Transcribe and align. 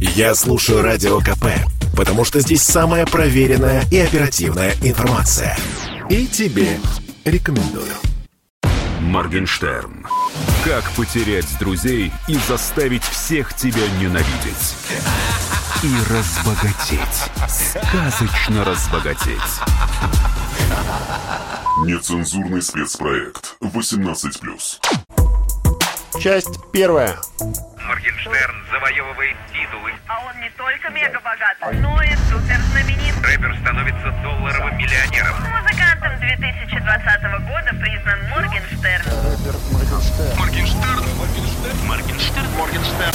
Я 0.00 0.34
слушаю 0.34 0.80
Радио 0.80 1.20
КП, 1.20 1.44
потому 1.94 2.24
что 2.24 2.40
здесь 2.40 2.62
самая 2.62 3.04
проверенная 3.04 3.84
и 3.90 3.98
оперативная 3.98 4.72
информация. 4.82 5.58
И 6.08 6.26
тебе 6.26 6.80
рекомендую. 7.26 7.92
Моргенштерн. 9.00 10.06
Как 10.64 10.90
потерять 10.92 11.46
друзей 11.58 12.10
и 12.28 12.34
заставить 12.48 13.04
всех 13.04 13.54
тебя 13.54 13.82
ненавидеть? 14.00 14.74
И 15.82 15.92
разбогатеть. 16.10 17.30
Сказочно 17.46 18.64
разбогатеть. 18.64 19.36
Нецензурный 21.84 22.62
спецпроект 22.62 23.56
18+. 23.60 24.80
Часть 26.18 26.58
первая. 26.72 27.18
Моргенштерн 27.86 28.56
завоевывает 28.70 29.36
титулы. 29.70 29.92
А 30.08 30.26
он 30.26 30.40
не 30.40 30.50
только 30.50 30.90
мега 30.90 31.20
богат, 31.20 31.56
но 31.80 32.02
и 32.02 32.14
супер 32.28 32.60
знаменит. 32.70 33.14
Рэпер 33.22 33.56
становится 33.60 34.10
долларовым 34.22 34.76
миллионером. 34.76 35.36
Музыкантом 35.36 36.18
2020 36.20 37.22
года 37.46 37.70
признан 37.80 38.18
Моргенштерн. 38.30 39.04
Моргенштерн. 40.38 41.04
Моргенштерн. 41.18 41.86
Моргенштерн. 41.86 42.48
Моргенштерн. 42.58 43.14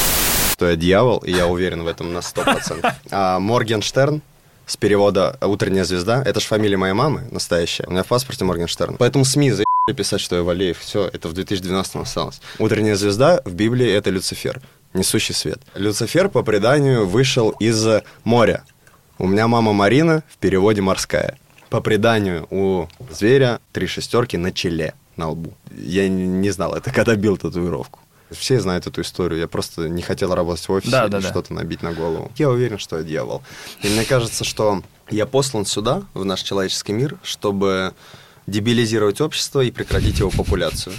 Что 0.54 0.70
я 0.70 0.76
дьявол, 0.76 1.18
и 1.20 1.32
я 1.32 1.48
уверен 1.48 1.84
в 1.84 1.88
этом 1.88 2.14
на 2.14 2.20
100%. 2.20 2.94
А 3.12 3.40
Моргенштерн 3.40 4.22
с 4.66 4.78
перевода 4.78 5.38
«Утренняя 5.42 5.84
звезда»— 5.84 6.24
это 6.26 6.40
же 6.40 6.48
фамилия 6.48 6.78
моей 6.78 6.94
мамы 6.94 7.28
настоящая. 7.32 7.86
У 7.88 7.92
меня 7.92 8.04
в 8.04 8.08
паспорте 8.08 8.46
Моргенштерн. 8.46 8.98
Поэтому 8.98 9.26
СМИ 9.26 9.52
за 9.52 9.66
писать, 9.96 10.22
что 10.22 10.36
я 10.36 10.42
Валеев. 10.42 10.80
Все, 10.80 11.08
это 11.08 11.28
в 11.28 11.34
2012 11.34 11.98
осталось. 11.98 12.42
«Утренняя 12.58 12.96
звезда» 12.96 13.42
в 13.46 13.54
Библии— 13.54 13.88
это 13.92 14.10
Люцифер, 14.10 14.60
несущий 14.96 15.36
свет. 15.36 15.60
Люцифер, 15.76 16.30
по 16.30 16.44
преданию, 16.44 17.06
вышел 17.06 17.50
из 17.52 17.86
моря. 18.24 18.64
У 19.18 19.28
меня 19.28 19.48
мама 19.48 19.74
Марина, 19.74 20.24
в 20.30 20.38
переводе 20.38 20.82
«морская». 20.82 21.38
По 21.70 21.82
преданию, 21.82 22.48
у 22.52 22.88
зверя 23.12 23.60
три 23.74 23.88
шестерки 23.88 24.38
на 24.38 24.52
челе, 24.52 24.94
на 25.16 25.30
лбу. 25.30 25.54
Я 25.76 26.08
не, 26.08 26.50
знал 26.52 26.76
это, 26.76 26.92
когда 26.92 27.16
бил 27.16 27.38
татуировку. 27.38 28.00
Все 28.32 28.60
знают 28.60 28.88
эту 28.88 29.02
историю. 29.02 29.40
Я 29.40 29.48
просто 29.48 29.88
не 29.88 30.02
хотел 30.02 30.34
работать 30.34 30.68
в 30.68 30.72
офисе 30.72 30.92
Да, 30.92 31.06
и 31.06 31.10
да. 31.10 31.22
что-то 31.22 31.54
набить 31.54 31.82
на 31.82 31.94
голову. 31.94 32.32
Я 32.38 32.50
уверен, 32.50 32.80
что 32.80 32.98
я 32.98 33.04
дьявол. 33.04 33.44
И 33.84 33.88
мне 33.88 34.04
кажется, 34.04 34.44
что 34.44 34.84
я 35.10 35.26
послан 35.26 35.66
сюда, 35.66 36.04
в 36.14 36.26
наш 36.26 36.42
человеческий 36.42 36.94
мир, 36.94 37.18
чтобы 37.24 37.94
дебилизировать 38.48 39.22
общество 39.22 39.62
и 39.62 39.72
прекратить 39.72 40.20
его 40.20 40.30
популяцию. 40.30 40.94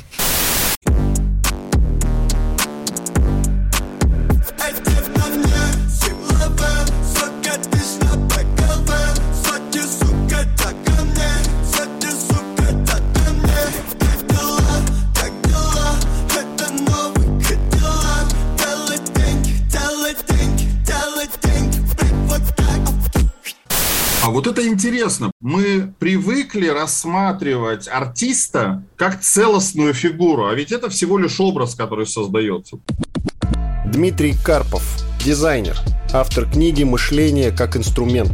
Интересно. 25.06 25.30
Мы 25.40 25.94
привыкли 25.98 26.66
рассматривать 26.66 27.88
артиста 27.88 28.82
как 28.96 29.20
целостную 29.20 29.94
фигуру, 29.94 30.46
а 30.46 30.54
ведь 30.54 30.72
это 30.72 30.90
всего 30.90 31.16
лишь 31.18 31.38
образ, 31.40 31.74
который 31.74 32.06
создается. 32.06 32.78
Дмитрий 33.86 34.34
Карпов, 34.44 34.82
дизайнер, 35.24 35.78
автор 36.12 36.50
книги 36.50 36.82
«Мышление 36.82 37.52
как 37.52 37.76
инструмент». 37.76 38.32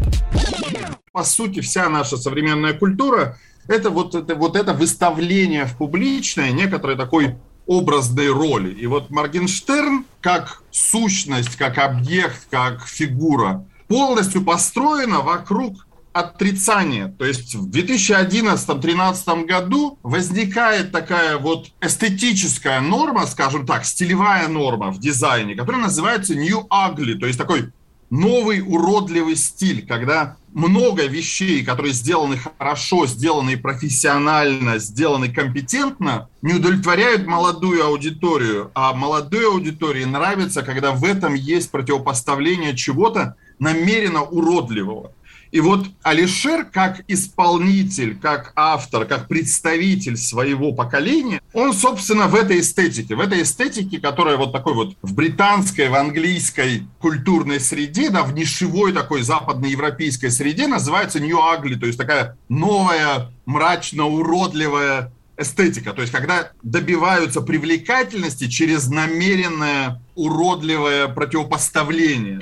По 1.12 1.24
сути, 1.24 1.60
вся 1.60 1.90
наша 1.90 2.16
современная 2.16 2.72
культура 2.72 3.36
это 3.68 3.90
вот 3.90 4.14
это, 4.14 4.34
вот 4.34 4.56
это 4.56 4.72
выставление 4.72 5.66
в 5.66 5.76
публичное 5.76 6.52
некоторой 6.52 6.96
такой 6.96 7.36
образной 7.66 8.28
роли. 8.28 8.72
И 8.72 8.86
вот 8.86 9.10
Моргенштерн 9.10 10.06
как 10.22 10.62
сущность, 10.70 11.56
как 11.56 11.76
объект, 11.76 12.46
как 12.50 12.86
фигура 12.86 13.64
полностью 13.88 14.42
построена 14.42 15.20
вокруг 15.20 15.86
отрицания. 16.12 17.08
То 17.08 17.24
есть 17.24 17.54
в 17.54 17.68
2011-2013 17.70 19.46
году 19.46 19.98
возникает 20.02 20.92
такая 20.92 21.38
вот 21.38 21.68
эстетическая 21.80 22.80
норма, 22.80 23.26
скажем 23.26 23.66
так, 23.66 23.84
стилевая 23.84 24.48
норма 24.48 24.90
в 24.90 24.98
дизайне, 24.98 25.54
которая 25.54 25.82
называется 25.82 26.34
New 26.34 26.66
Ugly, 26.70 27.14
то 27.14 27.26
есть 27.26 27.38
такой 27.38 27.72
новый 28.12 28.60
уродливый 28.60 29.36
стиль, 29.36 29.86
когда 29.86 30.36
много 30.52 31.06
вещей, 31.06 31.64
которые 31.64 31.94
сделаны 31.94 32.36
хорошо, 32.36 33.06
сделаны 33.06 33.56
профессионально, 33.56 34.78
сделаны 34.78 35.32
компетентно, 35.32 36.28
не 36.42 36.52
удовлетворяют 36.52 37.26
молодую 37.26 37.82
аудиторию. 37.82 38.70
А 38.74 38.92
молодой 38.92 39.46
аудитории 39.46 40.04
нравится, 40.04 40.62
когда 40.62 40.92
в 40.92 41.04
этом 41.04 41.32
есть 41.32 41.70
противопоставление 41.70 42.76
чего-то 42.76 43.36
намеренно 43.58 44.22
уродливого. 44.22 45.12
И 45.52 45.60
вот 45.60 45.86
Алишер 46.02 46.64
как 46.64 47.02
исполнитель, 47.08 48.18
как 48.18 48.54
автор, 48.56 49.04
как 49.04 49.28
представитель 49.28 50.16
своего 50.16 50.72
поколения, 50.72 51.42
он, 51.52 51.74
собственно, 51.74 52.26
в 52.26 52.34
этой 52.34 52.60
эстетике, 52.60 53.14
в 53.14 53.20
этой 53.20 53.42
эстетике, 53.42 54.00
которая 54.00 54.38
вот 54.38 54.52
такой 54.52 54.72
вот 54.72 54.96
в 55.02 55.12
британской, 55.14 55.90
в 55.90 55.94
английской 55.94 56.84
культурной 56.98 57.60
среде, 57.60 58.08
да, 58.08 58.22
в 58.22 58.32
нишевой 58.32 58.94
такой 58.94 59.20
западноевропейской 59.20 60.30
среде 60.30 60.66
называется 60.66 61.20
New 61.20 61.36
Ugly, 61.36 61.78
то 61.78 61.84
есть 61.84 61.98
такая 61.98 62.38
новая, 62.48 63.30
мрачно-уродливая 63.44 65.12
эстетика. 65.36 65.92
То 65.92 66.00
есть 66.00 66.14
когда 66.14 66.52
добиваются 66.62 67.42
привлекательности 67.42 68.48
через 68.48 68.88
намеренное 68.88 70.00
уродливое 70.14 71.08
противопоставление. 71.08 72.40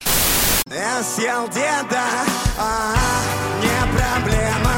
Я 0.72 1.02
съел 1.02 1.48
деда, 1.48 2.04
а, 2.56 2.94
не 3.60 3.92
проблема, 3.92 4.76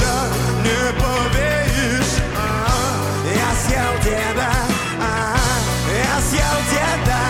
да, 0.00 0.28
не 0.62 0.92
поверишь. 0.98 2.22
а. 2.34 2.66
Я 3.28 3.54
съел 3.66 3.92
деда, 4.02 4.50
а, 4.98 5.36
я 5.92 6.20
съел 6.22 6.58
деда, 6.70 7.20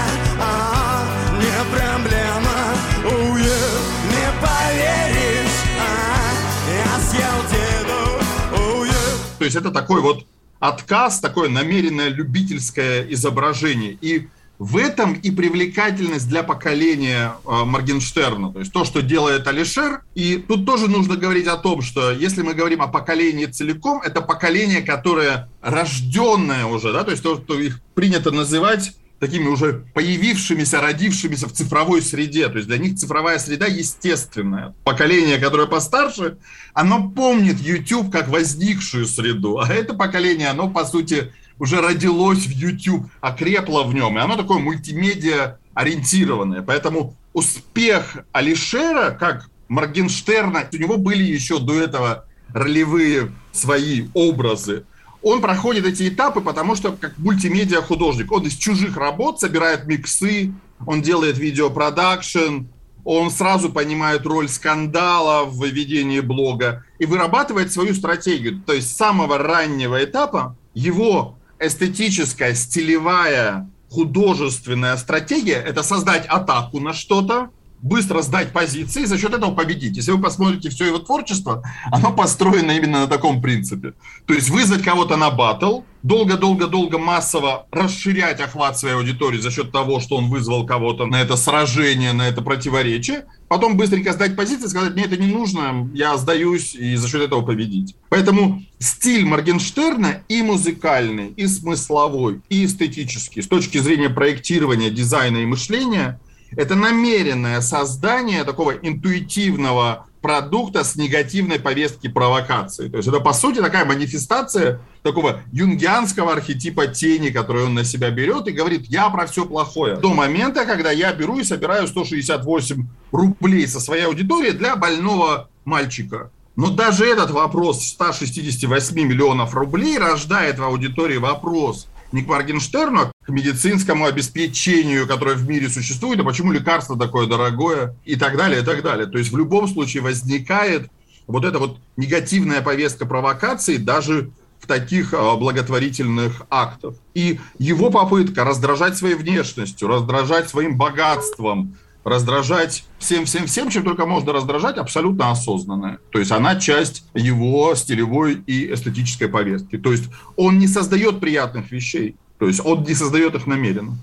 а, 0.40 1.02
не 1.36 1.76
проблема, 1.76 2.54
yeah, 3.02 3.80
не 4.06 4.26
поверишь. 4.40 5.60
а. 5.80 6.30
Я 6.70 7.00
съел 7.10 7.42
деда, 7.50 8.84
yeah. 8.84 9.18
То 9.40 9.44
есть 9.46 9.56
это 9.56 9.72
такой 9.72 10.00
вот 10.00 10.24
отказ, 10.60 11.18
такое 11.18 11.48
намеренное 11.48 12.08
любительское 12.08 13.04
изображение. 13.10 13.98
И 14.00 14.28
в 14.58 14.76
этом 14.76 15.14
и 15.14 15.30
привлекательность 15.30 16.28
для 16.28 16.42
поколения 16.42 17.34
э, 17.44 17.64
Моргенштерна. 17.64 18.52
То 18.52 18.60
есть 18.60 18.72
то, 18.72 18.84
что 18.84 19.02
делает 19.02 19.46
Алишер. 19.48 20.02
И 20.14 20.36
тут 20.36 20.64
тоже 20.64 20.88
нужно 20.88 21.16
говорить 21.16 21.46
о 21.46 21.56
том, 21.56 21.82
что 21.82 22.12
если 22.12 22.42
мы 22.42 22.54
говорим 22.54 22.80
о 22.80 22.86
поколении 22.88 23.46
целиком, 23.46 24.00
это 24.00 24.20
поколение, 24.20 24.82
которое 24.82 25.48
рожденное 25.60 26.66
уже, 26.66 26.92
да, 26.92 27.02
то 27.04 27.10
есть 27.10 27.22
то, 27.22 27.36
что 27.36 27.58
их 27.58 27.80
принято 27.94 28.30
называть 28.30 28.94
такими 29.18 29.48
уже 29.48 29.84
появившимися, 29.94 30.80
родившимися 30.80 31.46
в 31.46 31.52
цифровой 31.52 32.02
среде. 32.02 32.48
То 32.48 32.56
есть 32.56 32.68
для 32.68 32.78
них 32.78 32.96
цифровая 32.96 33.38
среда 33.38 33.66
естественная. 33.66 34.74
Поколение, 34.84 35.38
которое 35.38 35.66
постарше, 35.66 36.36
оно 36.74 37.10
помнит 37.10 37.58
YouTube 37.60 38.12
как 38.12 38.28
возникшую 38.28 39.06
среду. 39.06 39.58
А 39.58 39.68
это 39.72 39.94
поколение, 39.94 40.48
оно, 40.48 40.68
по 40.68 40.84
сути, 40.84 41.32
уже 41.58 41.80
родилось 41.80 42.46
в 42.46 42.50
YouTube, 42.50 43.06
окрепло 43.20 43.84
в 43.84 43.94
нем. 43.94 44.18
И 44.18 44.20
оно 44.20 44.36
такое 44.36 44.58
мультимедиа 44.58 45.58
ориентированное. 45.74 46.62
Поэтому 46.62 47.14
успех 47.32 48.18
Алишера, 48.32 49.10
как 49.10 49.50
Моргенштерна, 49.68 50.68
у 50.72 50.76
него 50.76 50.96
были 50.96 51.22
еще 51.22 51.58
до 51.58 51.80
этого 51.80 52.26
ролевые 52.48 53.32
свои 53.52 54.08
образы. 54.14 54.84
Он 55.22 55.40
проходит 55.40 55.86
эти 55.86 56.08
этапы, 56.08 56.40
потому 56.40 56.76
что 56.76 56.92
как 56.92 57.16
мультимедиа 57.18 57.80
художник. 57.80 58.30
Он 58.30 58.46
из 58.46 58.54
чужих 58.54 58.96
работ 58.96 59.40
собирает 59.40 59.86
миксы, 59.86 60.52
он 60.86 61.00
делает 61.00 61.38
видеопродакшн, 61.38 62.66
он 63.04 63.30
сразу 63.30 63.70
понимает 63.70 64.26
роль 64.26 64.48
скандала 64.48 65.44
в 65.44 65.64
ведении 65.64 66.20
блога 66.20 66.84
и 66.98 67.06
вырабатывает 67.06 67.72
свою 67.72 67.94
стратегию. 67.94 68.62
То 68.66 68.72
есть 68.72 68.90
с 68.90 68.96
самого 68.96 69.38
раннего 69.38 70.02
этапа 70.02 70.56
его 70.74 71.38
эстетическая, 71.66 72.54
стилевая, 72.54 73.70
художественная 73.90 74.96
стратегия– 74.96 75.62
это 75.66 75.82
создать 75.82 76.26
атаку 76.26 76.80
на 76.80 76.92
что-то, 76.92 77.50
быстро 77.84 78.22
сдать 78.22 78.52
позиции 78.52 79.02
и 79.02 79.06
за 79.06 79.18
счет 79.18 79.34
этого 79.34 79.54
победить. 79.54 79.96
Если 79.96 80.10
вы 80.10 80.20
посмотрите 80.20 80.70
все 80.70 80.86
его 80.86 80.98
творчество, 80.98 81.62
оно 81.92 82.12
построено 82.12 82.72
именно 82.72 83.00
на 83.00 83.06
таком 83.06 83.42
принципе. 83.42 83.92
То 84.26 84.32
есть 84.32 84.48
вызвать 84.48 84.82
кого-то 84.82 85.16
на 85.16 85.30
батл, 85.30 85.82
долго-долго-долго 86.02 86.98
массово 86.98 87.66
расширять 87.70 88.40
охват 88.40 88.78
своей 88.78 88.94
аудитории 88.94 89.38
за 89.38 89.50
счет 89.50 89.70
того, 89.70 90.00
что 90.00 90.16
он 90.16 90.30
вызвал 90.30 90.64
кого-то 90.66 91.04
на 91.04 91.20
это 91.20 91.36
сражение, 91.36 92.14
на 92.14 92.26
это 92.26 92.40
противоречие, 92.40 93.26
потом 93.48 93.76
быстренько 93.76 94.14
сдать 94.14 94.34
позиции, 94.34 94.66
сказать, 94.66 94.94
мне 94.94 95.04
это 95.04 95.18
не 95.18 95.26
нужно, 95.26 95.90
я 95.92 96.16
сдаюсь 96.16 96.74
и 96.74 96.96
за 96.96 97.06
счет 97.08 97.20
этого 97.20 97.42
победить. 97.42 97.96
Поэтому 98.08 98.62
стиль 98.78 99.26
Моргенштерна 99.26 100.22
и 100.28 100.42
музыкальный, 100.42 101.34
и 101.36 101.46
смысловой, 101.46 102.40
и 102.48 102.64
эстетический, 102.64 103.42
с 103.42 103.46
точки 103.46 103.76
зрения 103.76 104.08
проектирования, 104.08 104.88
дизайна 104.88 105.38
и 105.38 105.46
мышления, 105.46 106.18
это 106.56 106.74
намеренное 106.74 107.60
создание 107.60 108.44
такого 108.44 108.72
интуитивного 108.72 110.06
продукта 110.24 110.84
с 110.84 110.96
негативной 110.96 111.60
повестки 111.60 112.08
провокации. 112.08 112.88
То 112.88 112.96
есть 112.96 113.08
это, 113.08 113.20
по 113.20 113.34
сути, 113.34 113.60
такая 113.60 113.84
манифестация 113.84 114.80
такого 115.02 115.42
юнгианского 115.52 116.32
архетипа 116.32 116.86
тени, 116.86 117.28
который 117.28 117.64
он 117.64 117.74
на 117.74 117.84
себя 117.84 118.10
берет 118.10 118.48
и 118.48 118.52
говорит, 118.52 118.86
я 118.86 119.10
про 119.10 119.26
все 119.26 119.44
плохое. 119.44 119.96
До 119.96 120.14
момента, 120.14 120.64
когда 120.64 120.90
я 120.90 121.12
беру 121.12 121.38
и 121.40 121.44
собираю 121.44 121.86
168 121.86 122.86
рублей 123.12 123.68
со 123.68 123.80
своей 123.80 124.06
аудитории 124.06 124.52
для 124.52 124.76
больного 124.76 125.50
мальчика. 125.66 126.30
Но 126.56 126.70
даже 126.70 127.04
этот 127.04 127.30
вопрос 127.30 127.84
168 127.88 128.96
миллионов 128.96 129.54
рублей 129.54 129.98
рождает 129.98 130.58
в 130.58 130.64
аудитории 130.64 131.18
вопрос 131.18 131.88
не 132.14 132.22
к 132.22 132.28
Моргенштерну, 132.28 133.00
а 133.00 133.12
к 133.26 133.28
медицинскому 133.28 134.06
обеспечению, 134.06 135.08
которое 135.08 135.34
в 135.34 135.48
мире 135.48 135.68
существует, 135.68 136.20
а 136.20 136.24
почему 136.24 136.52
лекарство 136.52 136.96
такое 136.96 137.26
дорогое 137.26 137.96
и 138.04 138.14
так 138.14 138.36
далее, 138.36 138.62
и 138.62 138.64
так 138.64 138.82
далее. 138.82 139.06
То 139.06 139.18
есть 139.18 139.32
в 139.32 139.36
любом 139.36 139.66
случае 139.66 140.04
возникает 140.04 140.88
вот 141.26 141.44
эта 141.44 141.58
вот 141.58 141.78
негативная 141.96 142.62
повестка 142.62 143.04
провокации 143.04 143.78
даже 143.78 144.30
в 144.60 144.66
таких 144.68 145.12
а, 145.12 145.34
благотворительных 145.34 146.42
актах. 146.50 146.94
И 147.14 147.40
его 147.58 147.90
попытка 147.90 148.44
раздражать 148.44 148.96
своей 148.96 149.16
внешностью, 149.16 149.88
раздражать 149.88 150.48
своим 150.48 150.78
богатством, 150.78 151.76
раздражать 152.04 152.84
всем-всем-всем, 152.98 153.70
чем 153.70 153.84
только 153.84 154.06
можно 154.06 154.32
раздражать, 154.32 154.76
абсолютно 154.76 155.30
осознанная. 155.30 155.98
То 156.10 156.18
есть 156.18 156.30
она 156.30 156.56
часть 156.56 157.04
его 157.14 157.74
стилевой 157.74 158.34
и 158.46 158.72
эстетической 158.72 159.28
повестки. 159.28 159.78
То 159.78 159.92
есть 159.92 160.04
он 160.36 160.58
не 160.58 160.68
создает 160.68 161.20
приятных 161.20 161.72
вещей, 161.72 162.16
то 162.38 162.46
есть 162.46 162.60
он 162.64 162.82
не 162.84 162.94
создает 162.94 163.34
их 163.34 163.46
намеренно. 163.46 163.98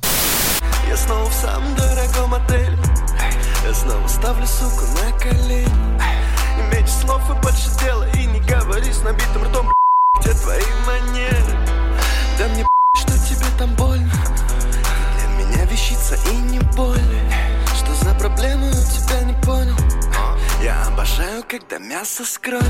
Я 0.88 0.98
снова 0.98 1.30
в 1.30 1.34
самом 1.34 1.74
дорогом 1.76 2.34
отеле 2.34 2.78
Я 3.64 3.74
снова 3.74 4.06
ставлю 4.08 4.46
суку 4.46 4.84
на 4.98 5.18
колени 5.18 5.72
меньше 6.70 6.92
слов 6.92 7.22
и 7.30 7.42
больше 7.42 7.70
дела 7.80 8.06
И 8.16 8.26
не 8.26 8.40
говори 8.42 8.92
с 8.92 9.02
набитым 9.04 9.44
ртом 9.44 9.74
Где 10.20 10.34
твои 10.34 10.62
манеры? 10.86 11.58
Да 12.38 12.48
мне 12.50 12.68
что 12.98 13.14
тебе 13.14 13.46
там 13.58 13.74
больно 13.76 14.12
Для 15.18 15.46
меня 15.46 15.66
вещица 15.66 16.18
и 16.30 16.36
не 16.36 16.60
больно 16.76 17.41
за 18.04 18.14
проблема 18.16 18.68
у 18.68 18.72
тебя 18.72 19.22
не 19.22 19.34
понял. 19.42 19.76
Я 20.64 20.84
обожаю, 20.88 21.44
когда 21.48 21.78
мясо 21.80 22.26
с 22.26 22.38
кровью. 22.38 22.64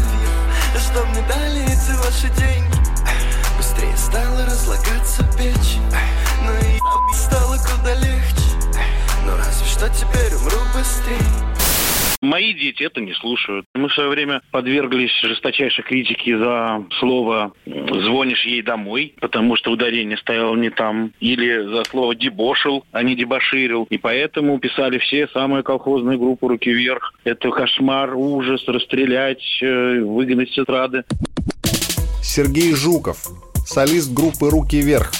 Что 0.77 1.05
мне 1.05 1.21
дали 1.27 1.63
эти 1.63 1.91
ваши 1.97 2.29
деньги. 2.37 2.77
Быстрее 3.57 3.95
стала 3.97 4.45
разлагаться 4.45 5.23
печь. 5.37 5.77
Но 6.43 6.53
и 6.53 6.79
стало 7.13 7.57
куда 7.57 7.93
легче. 7.95 8.51
Но 9.25 9.37
разве 9.37 9.67
что 9.67 9.89
теперь 9.89 10.33
умру 10.35 10.59
быстрее 10.73 11.50
Мои 12.21 12.53
дети 12.53 12.83
это 12.83 13.01
не 13.01 13.13
слушают. 13.13 13.65
Мы 13.73 13.89
в 13.89 13.93
свое 13.93 14.09
время 14.09 14.41
подверглись 14.51 15.11
жесточайшей 15.23 15.83
критике 15.83 16.37
за 16.37 16.85
слово 16.99 17.53
«звонишь 17.65 18.45
ей 18.45 18.61
домой», 18.61 19.15
потому 19.19 19.55
что 19.55 19.71
ударение 19.71 20.17
стояло 20.17 20.55
не 20.55 20.69
там. 20.69 21.13
Или 21.19 21.63
за 21.63 21.83
слово 21.85 22.13
«дебошил», 22.13 22.85
а 22.91 23.01
не 23.01 23.15
«дебоширил». 23.15 23.87
И 23.89 23.97
поэтому 23.97 24.59
писали 24.59 24.99
все 24.99 25.27
самые 25.29 25.63
колхозные 25.63 26.19
группы 26.19 26.47
«Руки 26.47 26.71
вверх». 26.71 27.13
Это 27.23 27.49
кошмар, 27.49 28.15
ужас, 28.15 28.63
расстрелять, 28.67 29.43
э, 29.63 30.01
выгнать 30.01 30.51
с 30.51 30.59
эстрады. 30.59 31.03
Сергей 32.21 32.73
Жуков, 32.75 33.17
солист 33.65 34.13
группы 34.13 34.49
«Руки 34.49 34.81
вверх». 34.81 35.11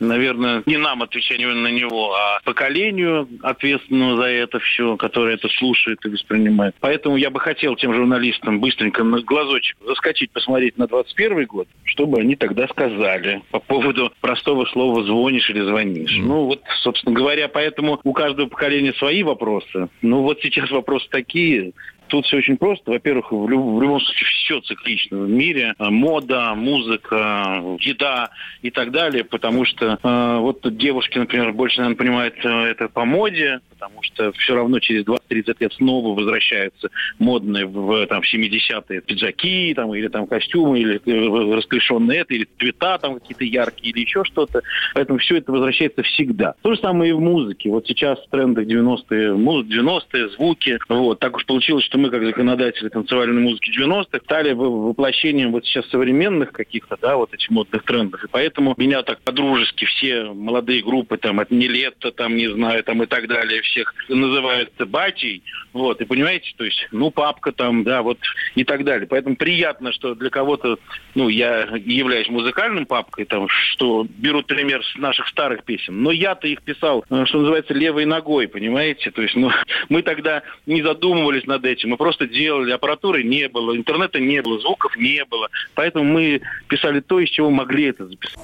Наверное, 0.00 0.62
не 0.66 0.76
нам 0.76 1.02
отвечать 1.02 1.38
на 1.38 1.68
него, 1.68 2.14
а 2.14 2.40
поколению, 2.44 3.28
ответственному 3.42 4.16
за 4.16 4.24
это 4.24 4.58
все, 4.58 4.96
которое 4.96 5.34
это 5.34 5.48
слушает 5.48 5.98
и 6.04 6.08
воспринимает. 6.08 6.74
Поэтому 6.80 7.16
я 7.16 7.30
бы 7.30 7.40
хотел 7.40 7.76
тем 7.76 7.94
журналистам 7.94 8.60
быстренько 8.60 9.04
на 9.04 9.20
глазочек 9.22 9.76
заскочить, 9.86 10.30
посмотреть 10.32 10.76
на 10.78 10.86
21 10.86 11.46
год, 11.46 11.68
чтобы 11.84 12.20
они 12.20 12.36
тогда 12.36 12.66
сказали 12.68 13.42
по 13.50 13.60
поводу 13.60 14.12
простого 14.20 14.66
слова 14.66 15.04
«звонишь» 15.04 15.48
или 15.48 15.60
«звонишь». 15.60 16.16
Ну 16.18 16.46
вот, 16.46 16.62
собственно 16.82 17.14
говоря, 17.14 17.48
поэтому 17.48 18.00
у 18.02 18.12
каждого 18.12 18.48
поколения 18.48 18.92
свои 18.94 19.22
вопросы. 19.22 19.88
Ну 20.02 20.22
вот 20.22 20.40
сейчас 20.42 20.70
вопросы 20.70 21.06
такие, 21.10 21.72
Тут 22.08 22.26
все 22.26 22.38
очень 22.38 22.56
просто. 22.56 22.90
Во-первых, 22.90 23.32
в, 23.32 23.48
люб- 23.48 23.76
в 23.78 23.82
любом 23.82 24.00
случае 24.00 24.28
все 24.28 24.60
циклично 24.60 25.18
в 25.18 25.28
мире. 25.28 25.74
Э, 25.78 25.90
Мода, 25.90 26.54
музыка, 26.54 27.62
еда 27.80 28.30
и 28.62 28.70
так 28.70 28.90
далее. 28.90 29.24
Потому 29.24 29.64
что 29.64 29.98
э, 30.02 30.38
вот 30.38 30.60
девушки, 30.76 31.18
например, 31.18 31.52
больше, 31.52 31.78
наверное, 31.78 31.98
понимают 31.98 32.34
э, 32.44 32.48
это 32.48 32.88
по 32.88 33.04
моде, 33.04 33.60
потому 33.70 34.02
что 34.02 34.32
все 34.32 34.54
равно 34.54 34.78
через 34.80 35.04
20-30 35.04 35.56
лет 35.60 35.72
снова 35.74 36.16
возвращаются 36.16 36.90
модные 37.18 37.66
в 37.66 38.06
там, 38.06 38.22
70-е 38.22 39.00
пиджаки 39.00 39.74
там, 39.74 39.94
или 39.94 40.08
там 40.08 40.26
костюмы, 40.26 40.80
или 40.80 41.00
э, 41.04 41.54
расклешенные 41.54 42.20
это, 42.20 42.34
или 42.34 42.46
цвета 42.58 42.98
там 42.98 43.18
какие-то 43.18 43.44
яркие, 43.44 43.92
или 43.92 44.00
еще 44.00 44.24
что-то. 44.24 44.62
Поэтому 44.94 45.18
все 45.18 45.36
это 45.36 45.52
возвращается 45.52 46.02
всегда. 46.02 46.54
То 46.62 46.74
же 46.74 46.80
самое 46.80 47.10
и 47.10 47.14
в 47.14 47.20
музыке. 47.20 47.70
Вот 47.70 47.86
сейчас 47.86 48.18
в 48.24 48.30
трендах 48.30 48.66
90-е, 48.66 49.34
музыка 49.34 49.74
90-е, 49.74 50.28
звуки. 50.30 50.78
Вот. 50.88 51.18
Так 51.18 51.36
уж 51.36 51.44
получилось, 51.46 51.84
что 51.84 51.93
мы, 51.98 52.10
как 52.10 52.24
законодатели 52.24 52.88
танцевальной 52.88 53.42
музыки 53.42 53.70
90-х, 53.78 54.20
стали 54.24 54.52
воплощением 54.52 55.52
вот 55.52 55.64
сейчас 55.64 55.88
современных 55.90 56.52
каких-то, 56.52 56.96
да, 57.00 57.16
вот 57.16 57.32
этих 57.34 57.50
модных 57.50 57.84
трендов. 57.84 58.24
И 58.24 58.28
поэтому 58.28 58.74
меня 58.76 59.02
так 59.02 59.20
по-дружески 59.20 59.84
все 59.84 60.24
молодые 60.32 60.82
группы, 60.82 61.16
там, 61.16 61.40
от 61.40 61.50
Нелетто, 61.50 62.12
там, 62.12 62.36
не 62.36 62.48
знаю, 62.48 62.82
там, 62.84 63.02
и 63.02 63.06
так 63.06 63.28
далее, 63.28 63.62
всех 63.62 63.94
называют 64.08 64.70
батей, 64.86 65.42
вот, 65.72 66.00
и 66.00 66.04
понимаете, 66.04 66.52
то 66.56 66.64
есть, 66.64 66.86
ну, 66.92 67.10
папка 67.10 67.52
там, 67.52 67.84
да, 67.84 68.02
вот, 68.02 68.18
и 68.54 68.64
так 68.64 68.84
далее. 68.84 69.06
Поэтому 69.08 69.36
приятно, 69.36 69.92
что 69.92 70.14
для 70.14 70.30
кого-то, 70.30 70.78
ну, 71.14 71.28
я 71.28 71.62
являюсь 71.84 72.28
музыкальным 72.28 72.86
папкой, 72.86 73.24
там, 73.24 73.48
что 73.48 74.06
берут 74.08 74.46
пример 74.46 74.84
с 74.84 74.96
наших 74.96 75.28
старых 75.28 75.64
песен, 75.64 76.02
но 76.02 76.10
я-то 76.10 76.46
их 76.46 76.62
писал, 76.62 77.04
э, 77.10 77.24
что 77.26 77.40
называется, 77.40 77.74
левой 77.74 78.04
ногой, 78.04 78.48
понимаете, 78.48 79.10
то 79.10 79.22
есть, 79.22 79.34
ну, 79.34 79.50
мы 79.88 80.02
тогда 80.02 80.42
не 80.66 80.82
задумывались 80.82 81.46
над 81.46 81.64
этим, 81.64 81.83
мы 81.86 81.96
просто 81.96 82.26
делали, 82.26 82.72
аппаратуры 82.72 83.22
не 83.22 83.48
было, 83.48 83.76
интернета 83.76 84.20
не 84.20 84.42
было, 84.42 84.58
звуков 84.60 84.96
не 84.96 85.24
было, 85.24 85.48
поэтому 85.74 86.04
мы 86.04 86.40
писали 86.68 87.00
то, 87.00 87.20
из 87.20 87.28
чего 87.30 87.50
могли 87.50 87.84
это 87.84 88.06
записать. 88.06 88.38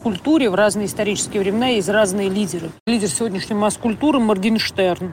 В 0.00 0.02
культуре 0.02 0.48
в 0.48 0.54
разные 0.54 0.86
исторические 0.86 1.42
времена 1.42 1.68
есть 1.68 1.88
разные 1.88 2.30
лидеры. 2.30 2.70
Лидер 2.86 3.08
сегодняшней 3.08 3.56
масс-культуры 3.56 4.18
Моргенштерн. 4.18 5.12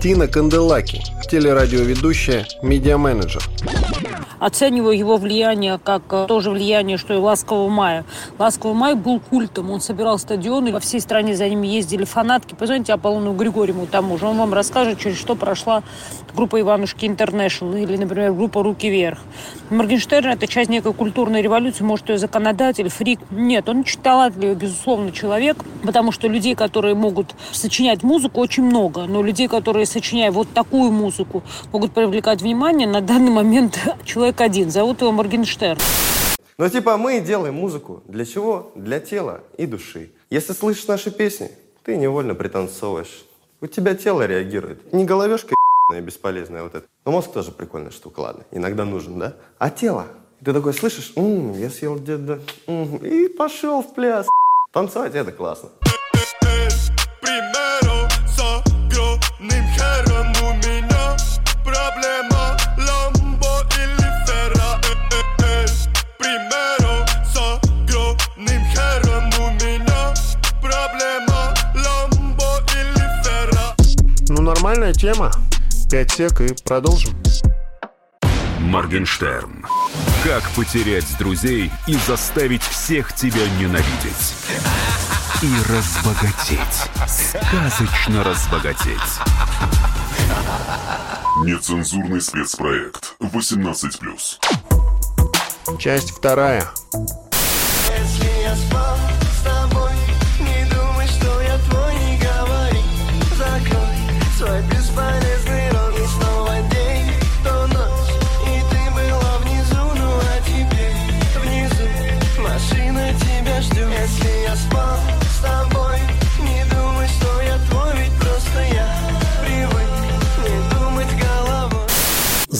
Тина 0.00 0.26
Канделаки, 0.26 1.02
телерадиоведущая, 1.30 2.46
медиаменеджер. 2.62 3.42
Оцениваю 4.44 4.94
его 4.94 5.16
влияние 5.16 5.80
как 5.82 6.02
э, 6.10 6.26
тоже 6.28 6.50
влияние, 6.50 6.98
что 6.98 7.14
и 7.14 7.16
«Ласкового 7.16 7.70
мая». 7.70 8.04
«Ласковый 8.38 8.76
май» 8.76 8.94
был 8.94 9.18
культом. 9.18 9.70
Он 9.70 9.80
собирал 9.80 10.18
стадионы, 10.18 10.70
во 10.70 10.80
всей 10.80 11.00
стране 11.00 11.34
за 11.34 11.48
ним 11.48 11.62
ездили 11.62 12.04
фанатки. 12.04 12.54
Позвоните 12.54 12.92
Аполлону 12.92 13.32
Григорьеву 13.32 13.86
тому 13.86 14.18
же. 14.18 14.26
Он 14.26 14.36
вам 14.36 14.52
расскажет, 14.52 14.98
через 15.00 15.16
что 15.16 15.34
прошла 15.34 15.82
группа 16.36 16.60
«Иванушки 16.60 17.06
Интернешнл» 17.06 17.72
или, 17.72 17.96
например, 17.96 18.34
группа 18.34 18.62
«Руки 18.62 18.90
вверх». 18.90 19.20
Моргенштерн– 19.70 20.26
это 20.32 20.46
часть 20.46 20.68
некой 20.68 20.92
культурной 20.92 21.40
революции. 21.40 21.82
Может, 21.82 22.10
ее 22.10 22.18
законодатель, 22.18 22.90
фрик. 22.90 23.20
Нет, 23.30 23.66
он 23.70 23.80
очень 23.80 24.00
талантливый, 24.02 24.56
безусловно, 24.56 25.10
человек, 25.10 25.56
потому 25.82 26.12
что 26.12 26.28
людей, 26.28 26.54
которые 26.54 26.94
могут 26.94 27.34
сочинять 27.52 28.02
музыку, 28.02 28.42
очень 28.42 28.64
много. 28.64 29.06
Но 29.06 29.22
людей, 29.22 29.48
которые, 29.48 29.86
сочиняя 29.86 30.30
вот 30.30 30.52
такую 30.52 30.92
музыку, 30.92 31.42
могут 31.72 31.92
привлекать 31.92 32.42
внимание, 32.42 32.86
на 32.86 33.00
данный 33.00 33.30
момент 33.30 33.78
человек 34.04 34.33
один. 34.40 34.70
Зовут 34.70 35.00
его 35.00 35.12
Моргенштерн. 35.12 35.78
Ну, 36.56 36.68
типа, 36.68 36.96
мы 36.96 37.20
делаем 37.20 37.54
музыку. 37.54 38.02
Для 38.06 38.24
чего? 38.24 38.72
Для 38.76 39.00
тела 39.00 39.40
и 39.56 39.66
души. 39.66 40.10
Если 40.30 40.52
слышишь 40.52 40.86
наши 40.86 41.10
песни, 41.10 41.50
ты 41.82 41.96
невольно 41.96 42.34
пританцовываешь. 42.34 43.24
У 43.60 43.66
тебя 43.66 43.94
тело 43.94 44.26
реагирует. 44.26 44.92
Не 44.92 45.04
головешка 45.04 45.54
ебаная, 45.88 46.04
бесполезная 46.06 46.62
вот 46.62 46.74
это. 46.74 46.86
Но 47.04 47.12
мозг 47.12 47.32
тоже 47.32 47.50
прикольная 47.50 47.90
штука, 47.90 48.20
ладно. 48.20 48.44
Иногда 48.52 48.84
нужен, 48.84 49.18
да? 49.18 49.34
А 49.58 49.70
тело? 49.70 50.06
Ты 50.44 50.52
такой 50.52 50.74
слышишь, 50.74 51.12
«М, 51.16 51.58
я 51.58 51.70
съел 51.70 51.96
где-то, 51.96 52.40
м», 52.66 52.96
и 52.98 53.28
пошел 53.28 53.82
в 53.82 53.94
пляс. 53.94 54.28
Танцевать 54.72 55.14
это 55.14 55.32
классно. 55.32 55.70
Примеру 57.22 58.08
с 58.28 58.38
огромным 58.38 59.64
хером 59.74 60.32
у 60.42 60.52
меня 60.56 61.16
Проблема 61.64 62.33
нормальная 74.74 74.92
тема. 74.92 75.30
Пять 75.88 76.10
сек 76.10 76.40
и 76.40 76.48
продолжим. 76.64 77.14
Моргенштерн. 78.58 79.64
Как 80.24 80.42
потерять 80.50 81.06
друзей 81.18 81.70
и 81.86 81.94
заставить 81.94 82.62
всех 82.62 83.14
тебя 83.14 83.48
ненавидеть. 83.60 84.34
И 85.42 85.52
разбогатеть. 85.70 86.90
Сказочно 87.06 88.24
разбогатеть. 88.24 89.20
Нецензурный 91.44 92.20
спецпроект 92.20 93.14
18+. 93.20 94.38
Часть 95.78 96.10
вторая. 96.10 96.68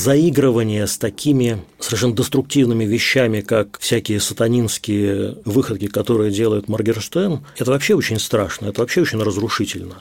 Заигрывание 0.05 0.87
с 0.87 0.99
такими 0.99 1.63
совершенно 1.79 2.15
деструктивными 2.15 2.85
вещами, 2.85 3.41
как 3.41 3.79
всякие 3.81 4.21
сатанинские 4.21 5.39
выходки, 5.47 5.87
которые 5.87 6.31
делает 6.31 6.69
Моргенштерн, 6.69 7.41
это 7.57 7.71
вообще 7.71 7.95
очень 7.95 8.19
страшно, 8.19 8.67
это 8.67 8.83
вообще 8.83 9.01
очень 9.01 9.23
разрушительно. 9.23 9.95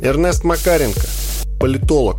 Эрнест 0.00 0.44
Макаренко, 0.44 1.08
политолог. 1.58 2.18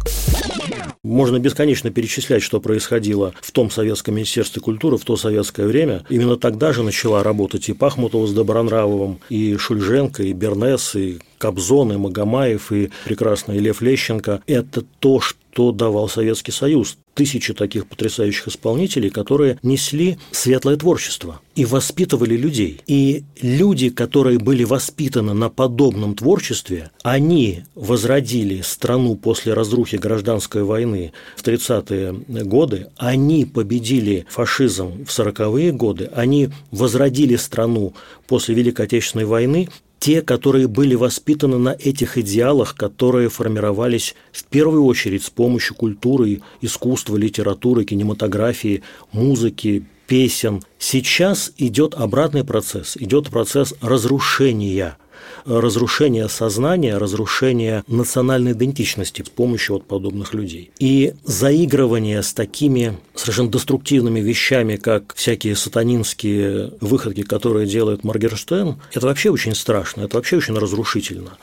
Можно 1.01 1.39
бесконечно 1.39 1.89
перечислять, 1.91 2.43
что 2.43 2.59
происходило 2.59 3.33
в 3.41 3.51
том 3.51 3.71
Советском 3.71 4.15
Министерстве 4.15 4.61
культуры 4.61 4.97
в 4.97 5.05
то 5.05 5.15
советское 5.15 5.65
время. 5.65 6.03
Именно 6.09 6.35
тогда 6.35 6.73
же 6.73 6.83
начала 6.83 7.23
работать 7.23 7.69
и 7.69 7.73
Пахмутова 7.73 8.27
с 8.27 8.33
Добронравовым, 8.33 9.19
и 9.29 9.55
Шульженко, 9.55 10.23
и 10.23 10.33
Бернес, 10.33 10.95
и 10.95 11.19
Кобзон, 11.39 11.93
и 11.93 11.97
Магомаев, 11.97 12.71
и 12.71 12.91
прекрасный 13.05 13.57
Лев 13.57 13.81
Лещенко. 13.81 14.43
Это 14.45 14.83
то, 14.99 15.19
что 15.19 15.37
давал 15.71 16.09
Советский 16.09 16.51
Союз. 16.51 16.97
Тысячи 17.13 17.53
таких 17.53 17.87
потрясающих 17.87 18.47
исполнителей, 18.47 19.09
которые 19.09 19.59
несли 19.63 20.17
светлое 20.31 20.77
творчество 20.77 21.41
и 21.55 21.65
воспитывали 21.65 22.37
людей. 22.37 22.79
И 22.87 23.23
люди, 23.41 23.89
которые 23.89 24.39
были 24.39 24.63
воспитаны 24.63 25.33
на 25.33 25.49
подобном 25.49 26.15
творчестве, 26.15 26.89
они 27.03 27.63
возродили 27.75 28.61
страну 28.61 29.15
после 29.15 29.53
разрухи 29.53 29.97
гражданской 29.97 30.63
войны 30.63 31.11
в 31.35 31.43
30-е 31.43 32.13
годы, 32.45 32.87
они 32.95 33.45
победили 33.45 34.25
фашизм 34.29 35.03
в 35.03 35.09
40-е 35.09 35.73
годы, 35.73 36.09
они 36.15 36.49
возродили 36.71 37.35
страну 37.35 37.93
после 38.27 38.55
Великой 38.55 38.85
Отечественной 38.85 39.25
войны, 39.25 39.67
те, 40.01 40.23
которые 40.23 40.67
были 40.67 40.95
воспитаны 40.95 41.59
на 41.59 41.75
этих 41.77 42.17
идеалах, 42.17 42.75
которые 42.75 43.29
формировались 43.29 44.15
в 44.31 44.43
первую 44.45 44.83
очередь 44.83 45.23
с 45.23 45.29
помощью 45.29 45.75
культуры, 45.75 46.41
искусства, 46.59 47.17
литературы, 47.17 47.85
кинематографии, 47.85 48.81
музыки, 49.11 49.85
песен. 50.07 50.63
Сейчас 50.79 51.53
идет 51.59 51.93
обратный 51.93 52.43
процесс, 52.43 52.97
идет 52.97 53.29
процесс 53.29 53.75
разрушения 53.79 54.97
разрушения 55.45 56.27
сознания, 56.27 56.97
разрушения 56.97 57.83
национальной 57.87 58.51
идентичности 58.53 59.23
с 59.23 59.29
помощью 59.29 59.75
вот 59.75 59.85
подобных 59.85 60.33
людей. 60.33 60.71
И 60.79 61.13
заигрывание 61.23 62.23
с 62.23 62.33
такими 62.33 62.97
совершенно 63.15 63.51
деструктивными 63.51 64.19
вещами, 64.19 64.75
как 64.75 65.13
всякие 65.15 65.55
сатанинские 65.55 66.73
выходки, 66.81 67.23
которые 67.23 67.67
делает 67.67 68.03
Моргенштерн, 68.03 68.81
это 68.93 69.07
вообще 69.07 69.29
очень 69.29 69.55
страшно, 69.55 70.01
это 70.01 70.17
вообще 70.17 70.37
очень 70.37 70.57
разрушительно. 70.57 71.37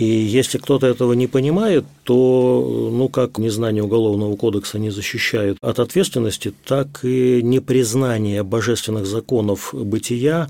И 0.00 0.06
если 0.06 0.56
кто-то 0.56 0.86
этого 0.86 1.12
не 1.12 1.26
понимает, 1.26 1.84
то, 2.04 2.90
ну, 2.90 3.10
как 3.10 3.36
незнание 3.36 3.82
Уголовного 3.82 4.34
кодекса 4.34 4.78
не 4.78 4.88
защищает 4.88 5.58
от 5.60 5.78
ответственности, 5.78 6.54
так 6.64 7.04
и 7.04 7.42
непризнание 7.42 8.42
божественных 8.42 9.04
законов 9.04 9.74
бытия 9.74 10.48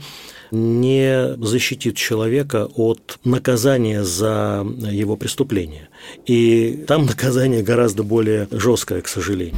не 0.53 1.35
защитит 1.45 1.97
человека 1.97 2.69
от 2.77 3.19
наказания 3.25 4.05
за 4.05 4.65
его 4.89 5.17
преступление. 5.17 5.89
И 6.27 6.85
там 6.87 7.07
наказание 7.07 7.65
гораздо 7.65 8.05
более 8.05 8.47
жесткое, 8.53 9.01
к 9.01 9.09
сожалению. 9.09 9.57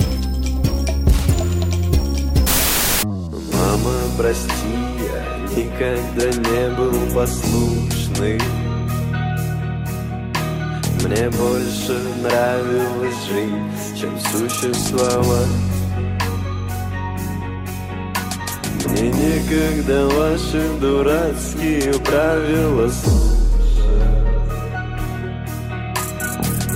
Мама, 3.05 3.95
прости, 4.17 4.49
я 5.13 5.39
никогда 5.55 6.31
не 6.31 6.77
был 6.77 7.15
послушный 7.15 8.41
Мне 11.05 11.29
больше 11.31 11.99
нравилось 12.23 13.25
жить, 13.29 14.01
чем 14.01 14.17
существовать. 14.21 15.49
Мне 18.87 19.11
некогда 19.11 20.07
ваши 20.07 20.63
дурацкие 20.81 21.93
правила 22.05 22.89
слушать. 22.89 23.33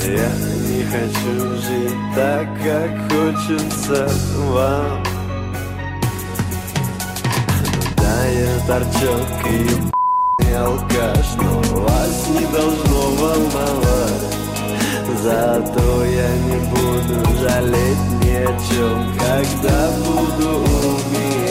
Я 0.05 0.31
не 0.67 0.83
хочу 0.85 1.57
жить 1.63 2.15
так, 2.17 2.49
как 2.65 2.91
хочется 3.13 4.09
вам. 4.51 5.05
Да, 7.97 8.27
я 8.27 8.59
торчок 8.67 9.29
и 9.51 9.96
алкаш, 10.57 11.27
но 11.37 11.81
вас 11.81 12.29
не 12.31 12.47
должно 12.47 13.01
волновать 13.21 14.27
Зато 15.23 16.05
я 16.05 16.31
не 16.49 16.59
буду 16.71 17.17
жалеть 17.41 18.07
ни 18.23 18.31
о 18.31 18.47
чем, 18.69 18.97
когда 19.19 19.91
буду 20.05 20.49
умирать 20.59 21.47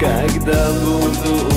когда 0.00 0.72
буду 0.82 1.30
умирать. 1.30 1.49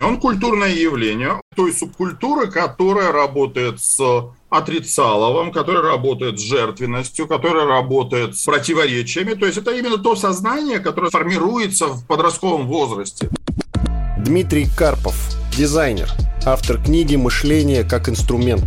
Он 0.00 0.20
культурное 0.20 0.72
явление 0.72 1.40
той 1.56 1.72
субкультуры, 1.72 2.46
которая 2.46 3.10
работает 3.10 3.80
с 3.80 4.00
отрицаловым, 4.48 5.50
которая 5.50 5.82
работает 5.82 6.38
с 6.38 6.42
жертвенностью, 6.42 7.26
которая 7.26 7.66
работает 7.66 8.36
с 8.36 8.44
противоречиями. 8.44 9.34
То 9.34 9.46
есть 9.46 9.58
это 9.58 9.72
именно 9.72 9.98
то 9.98 10.14
сознание, 10.14 10.78
которое 10.78 11.10
формируется 11.10 11.88
в 11.88 12.06
подростковом 12.06 12.68
возрасте. 12.68 13.28
Дмитрий 14.18 14.68
Карпов, 14.76 15.16
дизайнер, 15.56 16.08
автор 16.46 16.80
книги 16.80 17.16
«Мышление 17.16 17.82
как 17.82 18.08
инструмент». 18.08 18.64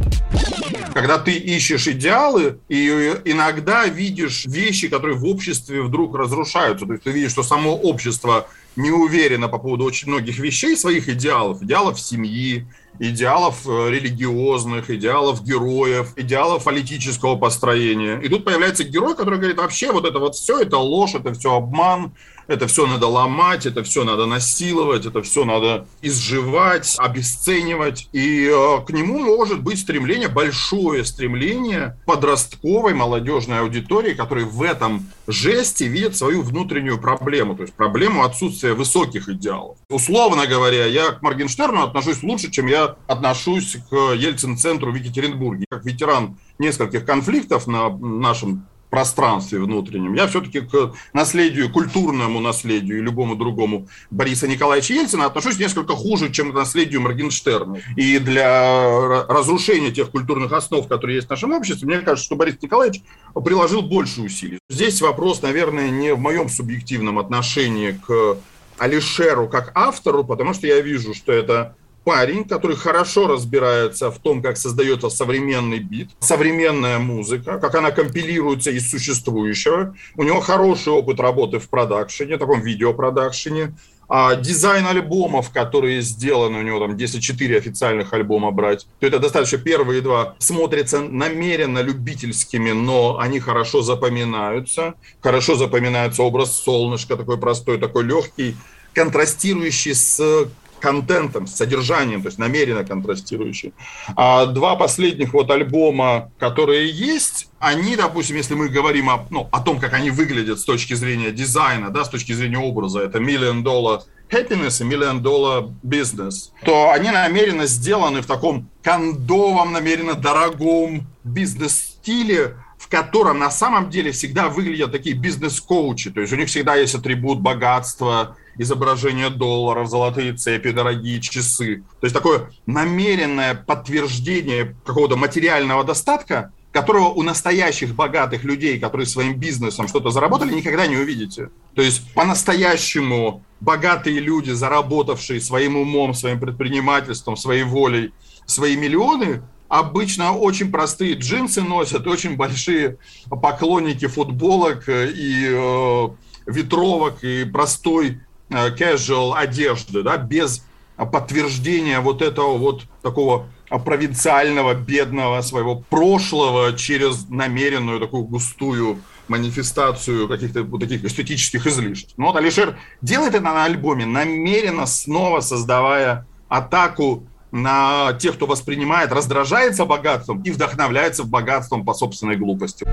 Когда 0.93 1.17
ты 1.17 1.33
ищешь 1.33 1.87
идеалы 1.87 2.59
и 2.67 2.87
иногда 3.25 3.85
видишь 3.85 4.45
вещи, 4.45 4.87
которые 4.87 5.17
в 5.17 5.25
обществе 5.25 5.81
вдруг 5.81 6.15
разрушаются. 6.15 6.85
То 6.85 6.93
есть 6.93 7.03
ты 7.03 7.11
видишь, 7.11 7.31
что 7.31 7.43
само 7.43 7.75
общество 7.75 8.47
не 8.75 8.91
уверено 8.91 9.47
по 9.47 9.57
поводу 9.57 9.83
очень 9.83 10.09
многих 10.09 10.39
вещей, 10.39 10.75
своих 10.77 11.09
идеалов, 11.09 11.61
идеалов 11.61 11.99
семьи, 11.99 12.65
идеалов 12.99 13.67
э, 13.67 13.89
религиозных, 13.89 14.89
идеалов 14.89 15.43
героев, 15.43 16.13
идеалов 16.15 16.63
политического 16.63 17.35
построения. 17.35 18.19
И 18.21 18.29
тут 18.29 18.45
появляется 18.45 18.83
герой, 18.83 19.15
который 19.15 19.39
говорит, 19.39 19.57
вообще 19.57 19.91
вот 19.91 20.05
это 20.05 20.19
вот 20.19 20.35
все, 20.35 20.61
это 20.61 20.77
ложь, 20.77 21.15
это 21.15 21.33
все 21.33 21.55
обман, 21.55 22.13
это 22.47 22.67
все 22.67 22.87
надо 22.87 23.07
ломать, 23.07 23.65
это 23.65 23.83
все 23.83 24.03
надо 24.03 24.25
насиловать, 24.25 25.05
это 25.05 25.21
все 25.21 25.45
надо 25.45 25.87
изживать, 26.01 26.95
обесценивать. 26.97 28.07
И 28.11 28.45
э, 28.45 28.85
к 28.85 28.91
нему 28.91 29.19
может 29.19 29.61
быть 29.61 29.79
стремление, 29.79 30.27
большое 30.27 31.05
стремление 31.05 31.97
подростковой 32.05 32.93
молодежной 32.93 33.59
аудитории, 33.59 34.13
которые 34.13 34.45
в 34.45 34.61
этом 34.61 35.09
жесте 35.27 35.87
видят 35.87 36.15
свою 36.15 36.41
внутреннюю 36.41 36.99
проблему, 36.99 37.55
то 37.55 37.63
есть 37.63 37.73
проблему 37.73 38.23
отсутствия 38.23 38.73
высоких 38.73 39.29
идеалов. 39.29 39.77
Условно 39.89 40.47
говоря, 40.47 40.85
я 40.85 41.11
к 41.11 41.21
Моргенштерну 41.21 41.83
отношусь 41.83 42.23
лучше, 42.23 42.51
чем 42.51 42.67
я 42.67 42.95
отношусь 43.07 43.77
к 43.89 43.95
Ельцин-центру 44.13 44.91
в 44.91 44.95
Екатеринбурге. 44.95 45.65
Как 45.69 45.85
ветеран 45.85 46.37
нескольких 46.59 47.05
конфликтов 47.05 47.67
на 47.67 47.89
нашем 47.89 48.67
пространстве 48.91 49.59
внутреннем. 49.59 50.13
Я 50.13 50.27
все-таки 50.27 50.59
к 50.59 50.93
наследию, 51.13 51.71
культурному 51.71 52.39
наследию 52.39 52.99
и 52.99 53.01
любому 53.01 53.35
другому 53.35 53.87
Бориса 54.11 54.47
Николаевича 54.47 54.93
Ельцина 54.93 55.25
отношусь 55.25 55.57
несколько 55.57 55.95
хуже, 55.95 56.31
чем 56.31 56.51
к 56.51 56.55
наследию 56.55 57.01
Моргенштерна. 57.01 57.79
И 57.95 58.19
для 58.19 59.25
разрушения 59.27 59.91
тех 59.91 60.11
культурных 60.11 60.51
основ, 60.51 60.87
которые 60.87 61.15
есть 61.15 61.27
в 61.27 61.31
нашем 61.31 61.53
обществе, 61.53 61.87
мне 61.87 61.99
кажется, 61.99 62.25
что 62.25 62.35
Борис 62.35 62.57
Николаевич 62.61 63.01
приложил 63.33 63.81
больше 63.81 64.21
усилий. 64.21 64.59
Здесь 64.69 65.01
вопрос, 65.01 65.41
наверное, 65.41 65.89
не 65.89 66.13
в 66.13 66.19
моем 66.19 66.49
субъективном 66.49 67.17
отношении 67.17 67.91
к 68.05 68.37
Алишеру 68.77 69.47
как 69.47 69.71
автору, 69.73 70.25
потому 70.25 70.53
что 70.53 70.67
я 70.67 70.81
вижу, 70.81 71.13
что 71.13 71.31
это 71.31 71.75
парень, 72.03 72.43
который 72.43 72.75
хорошо 72.75 73.27
разбирается 73.27 74.11
в 74.11 74.19
том, 74.19 74.41
как 74.41 74.57
создается 74.57 75.09
современный 75.09 75.79
бит, 75.79 76.09
современная 76.19 76.99
музыка, 76.99 77.59
как 77.59 77.75
она 77.75 77.91
компилируется 77.91 78.71
из 78.71 78.89
существующего. 78.89 79.95
У 80.15 80.23
него 80.23 80.39
хороший 80.39 80.93
опыт 80.93 81.19
работы 81.19 81.59
в 81.59 81.69
продакшене, 81.69 82.37
таком 82.37 82.61
видеопродакшене. 82.61 83.73
А 84.13 84.35
дизайн 84.35 84.85
альбомов, 84.85 85.51
которые 85.51 86.01
сделаны, 86.01 86.59
у 86.59 86.61
него 86.63 86.79
там, 86.79 86.97
если 86.97 87.21
4 87.21 87.57
официальных 87.57 88.11
альбома 88.11 88.51
брать, 88.51 88.85
то 88.99 89.07
это 89.07 89.19
достаточно 89.19 89.57
первые 89.57 90.01
два 90.01 90.35
смотрятся 90.37 90.99
намеренно 90.99 91.79
любительскими, 91.79 92.71
но 92.71 93.19
они 93.19 93.39
хорошо 93.39 93.81
запоминаются. 93.81 94.95
Хорошо 95.21 95.55
запоминается 95.55 96.23
образ 96.23 96.61
солнышка, 96.61 97.15
такой 97.15 97.37
простой, 97.37 97.77
такой 97.77 98.03
легкий, 98.03 98.57
контрастирующий 98.93 99.95
с 99.95 100.49
контентом, 100.81 101.47
с 101.47 101.55
содержанием, 101.55 102.21
то 102.21 102.27
есть 102.27 102.39
намеренно 102.39 102.83
контрастирующие. 102.83 103.71
А 104.15 104.45
два 104.47 104.75
последних 104.75 105.33
вот 105.33 105.49
альбома, 105.51 106.31
которые 106.39 106.89
есть, 106.89 107.49
они, 107.59 107.95
допустим, 107.95 108.35
если 108.35 108.55
мы 108.55 108.67
говорим 108.69 109.09
о, 109.09 109.25
ну, 109.29 109.47
о 109.51 109.61
том, 109.61 109.79
как 109.79 109.93
они 109.93 110.09
выглядят 110.09 110.59
с 110.59 110.63
точки 110.63 110.93
зрения 110.95 111.31
дизайна, 111.31 111.89
да, 111.89 112.03
с 112.03 112.09
точки 112.09 112.33
зрения 112.33 112.57
образа, 112.57 112.99
это 112.99 113.19
Million 113.19 113.63
Dollar 113.63 114.01
Happiness 114.31 114.81
и 114.81 114.89
Million 114.89 115.21
Dollar 115.21 115.71
Business, 115.83 116.51
то 116.65 116.91
они 116.91 117.11
намеренно 117.11 117.67
сделаны 117.67 118.21
в 118.21 118.25
таком 118.25 118.69
кондовом, 118.81 119.73
намеренно 119.73 120.15
дорогом 120.15 121.07
бизнес-стиле, 121.23 122.55
в 122.77 122.87
котором 122.87 123.37
на 123.37 123.51
самом 123.51 123.89
деле 123.89 124.11
всегда 124.11 124.47
выглядят 124.47 124.91
такие 124.91 125.15
бизнес-коучи, 125.15 126.09
то 126.09 126.21
есть 126.21 126.33
у 126.33 126.35
них 126.35 126.47
всегда 126.47 126.75
есть 126.75 126.95
атрибут 126.95 127.39
богатства, 127.39 128.37
изображение 128.57 129.29
долларов, 129.29 129.89
золотые 129.89 130.33
цепи, 130.33 130.71
дорогие 130.71 131.21
часы. 131.21 131.83
То 131.99 132.05
есть 132.05 132.15
такое 132.15 132.51
намеренное 132.65 133.55
подтверждение 133.55 134.75
какого-то 134.85 135.15
материального 135.15 135.83
достатка, 135.83 136.51
которого 136.71 137.09
у 137.09 137.21
настоящих 137.21 137.95
богатых 137.95 138.43
людей, 138.43 138.79
которые 138.79 139.05
своим 139.05 139.35
бизнесом 139.35 139.87
что-то 139.87 140.09
заработали, 140.09 140.53
никогда 140.53 140.87
не 140.87 140.97
увидите. 140.97 141.49
То 141.75 141.81
есть 141.81 142.13
по-настоящему 142.13 143.43
богатые 143.59 144.19
люди, 144.19 144.51
заработавшие 144.51 145.41
своим 145.41 145.75
умом, 145.75 146.13
своим 146.13 146.39
предпринимательством, 146.39 147.35
своей 147.35 147.63
волей 147.63 148.13
свои 148.45 148.75
миллионы, 148.75 149.43
обычно 149.67 150.33
очень 150.33 150.71
простые 150.71 151.13
джинсы 151.13 151.61
носят, 151.61 152.07
очень 152.07 152.35
большие 152.35 152.97
поклонники 153.29 154.07
футболок 154.07 154.89
и 154.89 155.47
э, 155.49 156.09
ветровок 156.47 157.23
и 157.23 157.45
простой 157.45 158.19
Э, 158.21 158.30
casual 158.51 159.33
одежды, 159.35 160.03
да, 160.03 160.17
без 160.17 160.65
подтверждения 160.97 161.99
вот 161.99 162.21
этого 162.21 162.57
вот 162.57 162.83
такого 163.01 163.47
провинциального, 163.69 164.73
бедного 164.73 165.41
своего 165.41 165.77
прошлого 165.89 166.73
через 166.73 167.29
намеренную 167.29 167.99
такую 167.99 168.25
густую 168.25 168.99
манифестацию 169.27 170.27
каких-то 170.27 170.63
вот 170.63 170.81
таких 170.81 171.03
эстетических 171.05 171.65
излишеств. 171.65 172.13
Но 172.17 172.27
вот 172.27 172.35
Алишер 172.35 172.77
делает 173.01 173.33
это 173.33 173.43
на 173.43 173.63
альбоме, 173.63 174.05
намеренно 174.05 174.85
снова 174.85 175.39
создавая 175.39 176.27
атаку 176.49 177.23
на 177.51 178.13
тех, 178.13 178.35
кто 178.35 178.45
воспринимает, 178.45 179.11
раздражается 179.11 179.85
богатством 179.85 180.41
и 180.41 180.51
вдохновляется 180.51 181.23
богатством 181.23 181.85
по 181.85 181.93
собственной 181.93 182.35
глупости. 182.35 182.85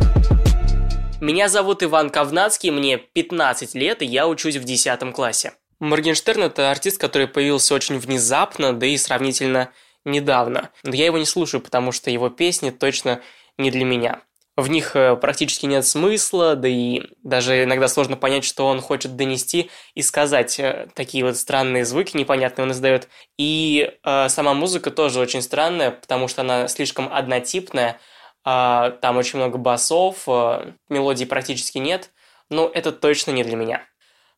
Меня 1.21 1.49
зовут 1.49 1.83
Иван 1.83 2.11
Ковнацкий, 2.11 2.71
мне 2.71 2.97
15 2.97 3.75
лет, 3.75 4.03
и 4.03 4.07
я 4.07 4.29
учусь 4.29 4.55
в 4.55 4.63
10 4.63 5.13
классе. 5.13 5.53
Моргенштерн– 5.81 6.43
это 6.45 6.71
артист, 6.71 7.01
который 7.01 7.27
появился 7.27 7.75
очень 7.75 7.99
внезапно, 7.99 8.73
да 8.73 8.87
и 8.87 8.97
сравнительно 8.97 9.73
недавно. 10.05 10.71
Но 10.85 10.95
я 10.95 11.07
его 11.07 11.19
не 11.19 11.25
слушаю, 11.25 11.61
потому 11.61 11.91
что 11.91 12.13
его 12.13 12.31
песни 12.31 12.71
точно 12.71 13.21
не 13.57 13.73
для 13.73 13.85
меня. 13.85 14.23
В 14.57 14.69
них 14.69 14.95
э, 14.95 15.17
практически 15.17 15.67
нет 15.67 15.85
смысла, 15.85 16.55
да 16.55 16.69
и 16.69 17.03
даже 17.25 17.65
иногда 17.65 17.89
сложно 17.89 18.17
понять, 18.17 18.45
что 18.45 18.67
он 18.67 18.81
хочет 18.81 19.17
донести 19.17 19.71
и 19.95 20.03
сказать. 20.03 20.59
Э, 20.61 20.89
такие 20.95 21.25
вот 21.25 21.37
странные 21.37 21.85
звуки 21.85 22.17
непонятные 22.17 22.65
он 22.65 22.71
издает. 22.71 23.09
И 23.39 23.91
э, 24.05 24.29
сама 24.29 24.55
музыка 24.55 24.93
тоже 24.93 25.19
очень 25.19 25.43
странная, 25.43 25.91
потому 25.91 26.29
что 26.29 26.43
она 26.43 26.69
слишком 26.69 27.09
однотипная, 27.13 28.01
там 28.43 29.17
очень 29.17 29.39
много 29.39 29.59
басов, 29.59 30.23
а, 30.27 30.73
мелодий 30.89 31.27
практически 31.27 31.79
нет, 31.79 32.11
но 32.51 32.71
это 32.73 32.93
точно 32.93 33.33
не 33.33 33.45
для 33.45 33.57
меня. 33.57 33.83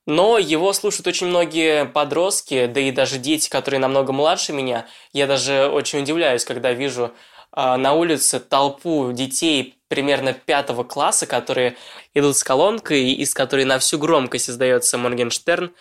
Но 0.07 0.39
его 0.39 0.73
слушают 0.73 1.07
очень 1.07 1.29
многие 1.29 1.85
подростки, 1.85 2.67
да 2.67 2.81
и 2.81 2.91
даже 2.91 3.19
дети, 3.19 3.49
которые 3.49 3.79
намного 3.81 4.13
младше 4.13 4.53
меня. 4.53 4.87
Я 5.13 5.27
даже 5.27 5.69
очень 5.69 6.01
удивляюсь, 6.01 6.45
когда 6.45 6.73
вижу 6.73 7.13
а, 7.53 7.77
на 7.77 7.93
улице 7.93 8.41
толпу 8.41 9.13
детей 9.13 9.79
примерно 9.89 10.33
пятого 10.33 10.85
класса, 10.85 11.27
которые 11.27 11.77
идут 12.15 12.37
с 12.37 12.45
колонкой, 12.45 13.13
из 13.13 13.35
которой 13.35 13.65
на 13.65 13.79
всю 13.79 13.99
громкость 13.99 14.51
издается 14.51 14.99
Моргенштерн. 14.99 15.73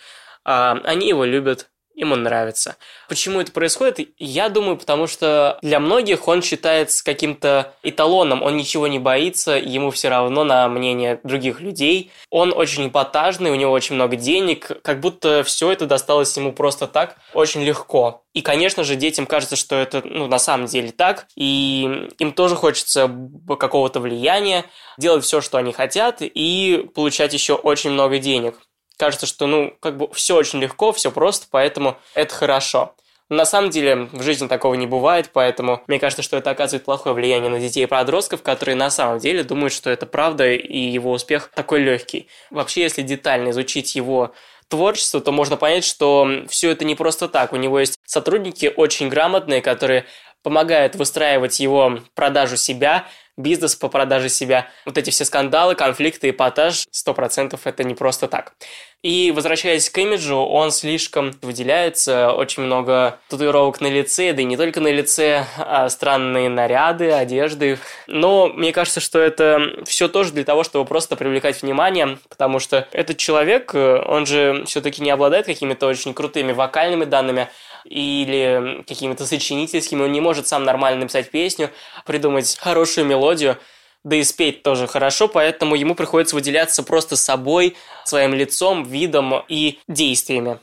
Они 0.42 1.08
его 1.08 1.24
любят, 1.24 1.70
им 2.00 2.12
он 2.12 2.22
нравится. 2.22 2.76
Почему 3.08 3.40
это 3.40 3.52
происходит? 3.52 4.08
Я 4.18 4.48
думаю, 4.48 4.78
потому 4.78 5.06
что 5.06 5.58
для 5.60 5.78
многих 5.78 6.26
он 6.28 6.42
считается 6.42 7.04
каким-то 7.04 7.74
эталоном, 7.82 8.42
он 8.42 8.56
ничего 8.56 8.86
не 8.86 8.98
боится, 8.98 9.52
ему 9.52 9.90
все 9.90 10.08
равно 10.08 10.42
на 10.42 10.66
мнение 10.68 11.20
других 11.22 11.60
людей. 11.60 12.10
Он 12.30 12.52
очень 12.56 12.88
эпатажный, 12.88 13.50
у 13.50 13.54
него 13.54 13.72
очень 13.72 13.96
много 13.96 14.16
денег, 14.16 14.70
как 14.82 15.00
будто 15.00 15.44
все 15.44 15.70
это 15.70 15.86
досталось 15.86 16.34
ему 16.36 16.52
просто 16.52 16.86
так, 16.86 17.16
очень 17.34 17.62
легко. 17.62 18.22
И, 18.32 18.40
конечно 18.40 18.82
же, 18.82 18.96
детям 18.96 19.26
кажется, 19.26 19.56
что 19.56 19.76
это 19.76 20.02
ну, 20.04 20.26
на 20.26 20.38
самом 20.38 20.66
деле 20.66 20.92
так, 20.92 21.26
и 21.36 22.08
им 22.18 22.32
тоже 22.32 22.56
хочется 22.56 23.10
какого-то 23.58 24.00
влияния, 24.00 24.64
делать 24.96 25.24
все, 25.24 25.40
что 25.40 25.58
они 25.58 25.72
хотят, 25.72 26.18
и 26.20 26.88
получать 26.94 27.34
еще 27.34 27.54
очень 27.54 27.90
много 27.90 28.18
денег 28.18 28.56
кажется, 29.00 29.26
что, 29.26 29.48
ну, 29.48 29.74
как 29.80 29.96
бы 29.96 30.08
все 30.12 30.36
очень 30.36 30.60
легко, 30.60 30.92
все 30.92 31.10
просто, 31.10 31.48
поэтому 31.50 31.96
это 32.14 32.32
хорошо. 32.32 32.94
На 33.30 33.44
самом 33.44 33.70
деле 33.70 34.08
в 34.12 34.22
жизни 34.22 34.48
такого 34.48 34.74
не 34.74 34.86
бывает, 34.86 35.30
поэтому 35.32 35.82
мне 35.86 35.98
кажется, 35.98 36.22
что 36.22 36.36
это 36.36 36.50
оказывает 36.50 36.84
плохое 36.84 37.14
влияние 37.14 37.48
на 37.48 37.60
детей 37.60 37.84
и 37.84 37.86
подростков, 37.86 38.42
которые 38.42 38.74
на 38.74 38.90
самом 38.90 39.20
деле 39.20 39.42
думают, 39.44 39.72
что 39.72 39.88
это 39.88 40.04
правда 40.04 40.52
и 40.52 40.78
его 40.78 41.12
успех 41.12 41.50
такой 41.54 41.80
легкий. 41.80 42.28
Вообще, 42.50 42.82
если 42.82 43.02
детально 43.02 43.50
изучить 43.50 43.94
его 43.94 44.32
творчество, 44.68 45.20
то 45.20 45.32
можно 45.32 45.56
понять, 45.56 45.84
что 45.84 46.28
все 46.48 46.70
это 46.70 46.84
не 46.84 46.96
просто 46.96 47.28
так. 47.28 47.52
У 47.52 47.56
него 47.56 47.78
есть 47.78 47.98
сотрудники 48.04 48.72
очень 48.76 49.08
грамотные, 49.08 49.62
которые 49.62 50.06
помогают 50.42 50.96
выстраивать 50.96 51.60
его 51.60 52.00
продажу 52.14 52.56
себя, 52.56 53.06
бизнес 53.36 53.74
по 53.76 53.88
продаже 53.88 54.28
себя. 54.28 54.68
Вот 54.84 54.98
эти 54.98 55.10
все 55.10 55.24
скандалы, 55.24 55.74
конфликты, 55.74 56.30
эпатаж, 56.30 56.86
сто 56.90 57.14
процентов 57.14 57.66
это 57.66 57.84
не 57.84 57.94
просто 57.94 58.28
так. 58.28 58.54
И 59.02 59.32
возвращаясь 59.34 59.88
к 59.88 59.96
имиджу, 59.96 60.36
он 60.36 60.70
слишком 60.70 61.32
выделяется, 61.40 62.32
очень 62.32 62.64
много 62.64 63.18
татуировок 63.28 63.80
на 63.80 63.86
лице, 63.86 64.34
да 64.34 64.42
и 64.42 64.44
не 64.44 64.58
только 64.58 64.80
на 64.80 64.92
лице, 64.92 65.46
а 65.56 65.88
странные 65.88 66.50
наряды, 66.50 67.10
одежды. 67.10 67.78
Но 68.06 68.48
мне 68.48 68.72
кажется, 68.72 69.00
что 69.00 69.18
это 69.18 69.82
все 69.86 70.08
тоже 70.08 70.32
для 70.32 70.44
того, 70.44 70.64
чтобы 70.64 70.84
просто 70.84 71.16
привлекать 71.16 71.62
внимание, 71.62 72.18
потому 72.28 72.58
что 72.58 72.86
этот 72.92 73.16
человек, 73.16 73.74
он 73.74 74.26
же 74.26 74.64
все-таки 74.66 75.02
не 75.02 75.10
обладает 75.10 75.46
какими-то 75.46 75.86
очень 75.86 76.12
крутыми 76.12 76.52
вокальными 76.52 77.06
данными, 77.06 77.48
или 77.84 78.84
какими-то 78.86 79.24
сочинительскими, 79.24 80.02
он 80.02 80.12
не 80.12 80.20
может 80.20 80.46
сам 80.46 80.64
нормально 80.64 81.00
написать 81.00 81.30
песню, 81.30 81.70
придумать 82.04 82.58
хорошую 82.60 83.06
мелодию, 83.06 83.56
да 84.04 84.16
и 84.16 84.24
спеть 84.24 84.62
тоже 84.62 84.86
хорошо, 84.86 85.28
поэтому 85.28 85.74
ему 85.74 85.94
приходится 85.94 86.34
выделяться 86.34 86.82
просто 86.82 87.16
собой, 87.16 87.76
своим 88.04 88.34
лицом, 88.34 88.84
видом 88.84 89.34
и 89.48 89.78
действиями. 89.88 90.58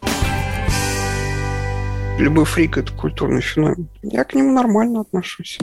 Любой 2.20 2.46
фрик– 2.46 2.78
это 2.80 2.92
культурный 2.94 3.42
феномен. 3.42 3.88
Я 4.02 4.24
к 4.24 4.34
нему 4.34 4.52
нормально 4.52 5.02
отношусь. 5.02 5.60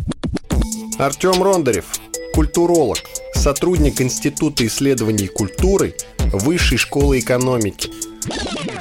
Артем 0.98 1.42
Рондарев, 1.42 1.86
культуролог, 2.32 2.98
сотрудник 3.34 4.00
Института 4.00 4.64
исследований 4.66 5.26
культуры 5.26 5.94
Высшей 6.32 6.78
школы 6.78 7.18
экономики. 7.18 7.90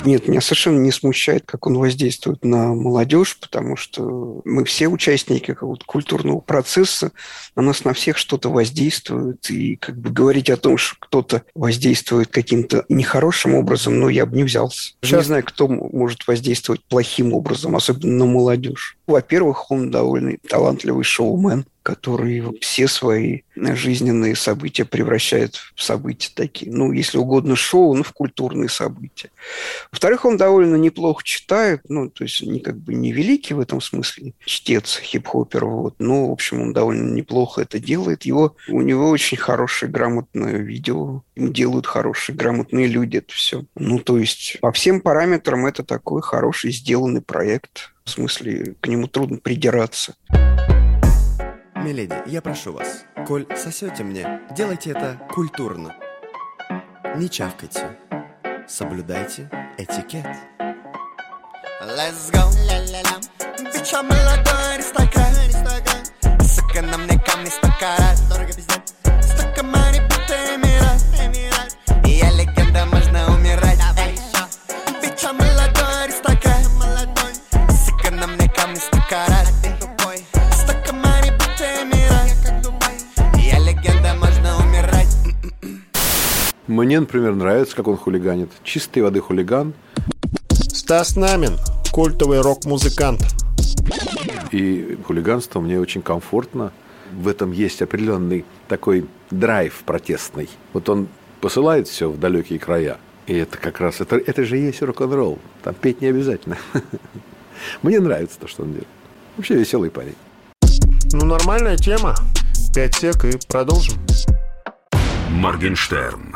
Нет, 0.06 0.28
меня 0.28 0.42
совершенно 0.42 0.80
не 0.80 0.92
смущает, 0.92 1.44
как 1.46 1.66
он 1.66 1.78
воздействует 1.78 2.44
на 2.44 2.74
молодежь, 2.74 3.38
потому 3.40 3.76
что 3.76 4.42
мы 4.46 4.66
все 4.66 4.88
участники 4.88 5.54
какого-то 5.54 5.86
культурного 5.86 6.40
процесса, 6.40 7.12
на 7.56 7.62
нас 7.62 7.86
на 7.86 7.94
всех 7.94 8.18
что-то 8.18 8.50
воздействует, 8.50 9.50
и 9.50 9.76
как 9.78 9.98
бы 9.98 10.10
говорить 10.10 10.50
о 10.50 10.58
том, 10.58 10.78
что 10.78 10.96
кто-то 11.00 11.44
воздействует 11.56 12.30
каким-то 12.30 12.86
нехорошим 12.90 13.56
образом, 13.56 14.00
ну, 14.00 14.10
я 14.10 14.26
бы 14.26 14.36
не 14.36 14.44
взялся. 14.44 14.94
Я 15.02 15.18
не 15.18 15.24
знаю, 15.24 15.44
кто 15.44 15.68
может 15.68 16.28
воздействовать 16.28 16.84
плохим 16.84 17.34
образом, 17.34 17.76
особенно 17.76 18.14
на 18.14 18.26
молодежь. 18.26 18.98
Во-первых, 19.08 19.72
он 19.72 19.92
довольно 19.92 20.38
талантливый 20.48 21.04
шоумен 21.04 21.66
который 21.84 22.60
все 22.62 22.88
свои 22.88 23.42
жизненные 23.56 24.36
события 24.36 24.86
превращает 24.86 25.58
в 25.76 25.84
события 25.84 26.32
такие, 26.34 26.72
ну, 26.72 26.92
если 26.92 27.18
угодно, 27.18 27.56
шоу, 27.56 27.94
ну, 27.94 28.04
в 28.04 28.14
культурные 28.14 28.70
события. 28.70 29.30
Во-вторых, 29.92 30.26
он 30.26 30.38
довольно 30.38 30.78
неплохо 30.78 31.24
читает, 31.24 31.82
ну, 31.90 32.10
то 32.10 32.24
есть 32.24 32.42
не 32.42 32.62
как 32.62 32.78
бы 32.78 32.96
не 32.96 33.12
великий 33.12 33.54
в 33.54 33.60
этом 33.60 33.82
смысле 33.82 34.34
чтец 34.46 35.00
хип-хопер, 35.00 35.66
вот, 35.66 35.96
но, 36.00 36.30
в 36.30 36.32
общем, 36.32 36.62
он 36.62 36.74
довольно 36.74 37.14
неплохо 37.14 37.62
это 37.62 37.80
делает. 37.80 38.24
Его, 38.24 38.56
у 38.70 38.82
него 38.82 39.10
очень 39.10 39.38
хорошее 39.38 39.92
грамотное 39.92 40.58
видео, 40.58 41.22
ему 41.36 41.50
делают 41.50 41.86
хорошие 41.86 42.36
грамотные 42.36 42.88
люди 42.88 43.18
это 43.18 43.34
все. 43.34 43.66
Ну, 43.76 44.00
то 44.00 44.18
есть 44.18 44.58
по 44.62 44.72
всем 44.72 45.02
параметрам 45.02 45.66
это 45.66 45.84
такой 45.84 46.22
хороший 46.22 46.72
сделанный 46.72 47.22
проект. 47.22 47.92
В 48.06 48.10
смысле, 48.10 48.76
к 48.82 48.88
нему 48.88 49.08
трудно 49.08 49.38
придираться. 49.38 50.16
Миледи, 51.84 52.16
я 52.28 52.42
прошу 52.42 52.72
вас, 52.72 53.04
коль 53.28 53.46
сосете 53.58 54.06
мне, 54.06 54.40
делайте 54.52 54.92
это 54.92 55.20
культурно. 55.30 55.94
Не 57.18 57.30
чавкайте. 57.30 57.98
Соблюдайте 58.70 59.50
этикет. 59.78 60.26
Let's 61.82 62.32
go, 62.32 62.50
ля-ля-ля 62.70 63.20
Bitch, 63.74 63.94
I'm 63.94 64.04
молодой 64.04 64.76
аристократ 64.76 65.43
например, 87.14 87.36
нравится, 87.36 87.76
как 87.76 87.88
он 87.88 87.96
хулиганит. 87.96 88.50
Чистой 88.64 89.04
воды 89.04 89.22
хулиган. 89.22 89.74
Стас 90.50 91.16
Намин, 91.16 91.58
культовый 91.92 92.42
рок-музыкант. 92.42 93.22
И 94.52 94.98
хулиганство 95.06 95.60
мне 95.60 95.80
очень 95.80 96.02
комфортно. 96.02 96.72
В 97.12 97.28
этом 97.28 97.52
есть 97.52 97.84
определенный 97.84 98.46
такой 98.68 99.06
драйв 99.30 99.84
протестный. 99.86 100.50
Вот 100.74 100.90
он 100.90 101.08
посылает 101.40 101.88
все 101.88 102.10
в 102.10 102.20
далекие 102.20 102.58
края. 102.58 102.98
И 103.28 103.36
это 103.36 103.60
как 103.60 103.80
раз, 103.80 104.02
это, 104.02 104.16
это 104.16 104.44
же 104.44 104.58
есть 104.58 104.82
рок-н-ролл. 104.82 105.38
Там 105.64 105.76
петь 105.76 106.02
не 106.02 106.08
обязательно. 106.08 106.58
Мне 107.84 108.00
нравится 108.00 108.40
то, 108.40 108.48
что 108.48 108.64
он 108.64 108.70
делает. 108.70 108.88
Вообще 109.38 109.54
веселый 109.54 109.92
парень. 109.92 110.16
Ну, 111.12 111.26
нормальная 111.26 111.78
тема. 111.78 112.16
Пять 112.74 112.96
сек 112.96 113.24
и 113.26 113.38
продолжим. 113.48 114.00
Моргенштерн. 115.34 116.36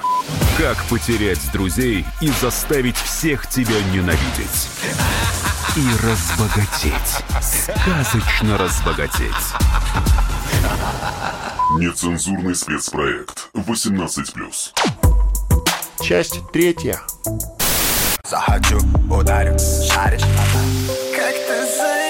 Как 0.57 0.83
потерять 0.85 1.39
друзей 1.53 2.03
и 2.19 2.29
заставить 2.41 2.97
всех 2.97 3.47
тебя 3.47 3.75
ненавидеть. 3.93 4.69
И 5.75 5.85
разбогатеть. 6.03 7.23
Сказочно 7.39 8.57
разбогатеть. 8.57 9.31
Нецензурный 11.77 12.55
спецпроект 12.55 13.49
18+. 13.53 14.73
Часть 16.01 16.41
третья. 16.51 16.99
Захочу, 18.27 18.79
ударю, 19.09 19.57
шаришь 19.59 20.21
Как 21.15 21.33
ты 21.47 21.65
за... 21.77 22.09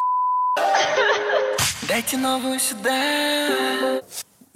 Дайте 1.87 2.17
новую 2.17 2.59
сюда 2.59 4.01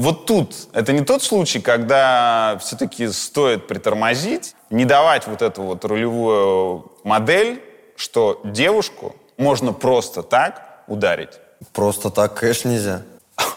Вот 0.02 0.26
тут 0.26 0.56
это 0.74 0.94
не 0.94 1.02
тот 1.02 1.22
случай, 1.22 1.60
когда 1.62 2.58
все-таки 2.60 3.08
стоит 3.12 3.68
притормозить, 3.68 4.56
не 4.72 4.86
давать 4.86 5.28
вот 5.28 5.44
эту 5.44 5.62
вот 5.62 5.86
рулевую 5.86 6.92
модель, 7.04 7.62
что 7.96 8.42
девушку 8.44 9.16
можно 9.38 9.74
просто 9.74 10.24
так 10.24 10.82
ударить. 10.88 11.40
Просто 11.72 12.10
так, 12.10 12.34
конечно, 12.34 12.70
нельзя. 12.70 13.02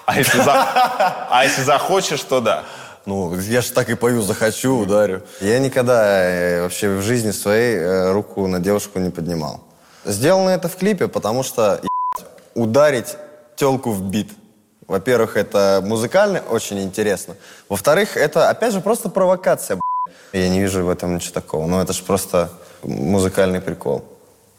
А 0.05 0.19
если, 0.19 0.37
за- 0.43 0.67
а 1.31 1.45
если 1.45 1.63
захочешь, 1.63 2.21
то 2.21 2.41
да. 2.41 2.65
Ну, 3.07 3.35
я 3.41 3.63
же 3.63 3.73
так 3.73 3.89
и 3.89 3.95
пою, 3.95 4.21
захочу, 4.21 4.77
ударю. 4.81 5.23
Я 5.41 5.59
никогда 5.59 6.05
э, 6.25 6.63
вообще 6.63 6.91
в 6.91 7.01
жизни 7.01 7.31
своей 7.31 7.77
э, 7.79 8.13
руку 8.13 8.47
на 8.47 8.61
девушку 8.61 8.99
не 8.99 9.09
поднимал. 9.09 9.61
Сделано 10.05 10.51
это 10.51 10.69
в 10.69 10.77
клипе, 10.77 11.09
потому 11.09 11.43
что 11.43 11.81
ударить 12.55 13.17
телку 13.57 13.93
в 13.93 14.03
бит. 14.03 14.29
Во-первых, 14.87 15.37
это 15.37 15.83
музыкально 15.85 16.41
очень 16.41 16.81
интересно. 16.81 17.37
Во-вторых, 17.69 18.17
это, 18.17 18.51
опять 18.51 18.73
же, 18.73 18.81
просто 18.81 19.09
провокация. 19.09 19.81
Я 20.33 20.49
не 20.49 20.61
вижу 20.61 20.85
в 20.85 20.91
этом 20.91 21.15
ничего 21.15 21.33
такого. 21.33 21.67
Ну, 21.67 21.81
это 21.81 21.93
же 21.93 22.03
просто 22.03 22.51
музыкальный 22.83 23.61
прикол. 23.61 24.05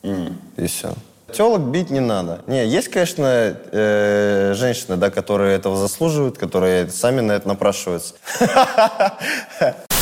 И 0.04 0.68
все. 0.68 0.94
Телок 1.34 1.62
бить 1.62 1.90
не 1.90 2.00
надо. 2.00 2.42
Не, 2.48 2.66
есть, 2.66 2.90
конечно, 2.90 3.58
э, 3.72 4.54
женщины, 4.56 4.96
да, 4.96 5.10
которые 5.10 5.56
этого 5.56 5.76
заслуживают, 5.76 6.38
которые 6.38 6.90
сами 6.90 7.22
на 7.22 7.34
это 7.34 7.48
напрашиваются. 7.48 8.14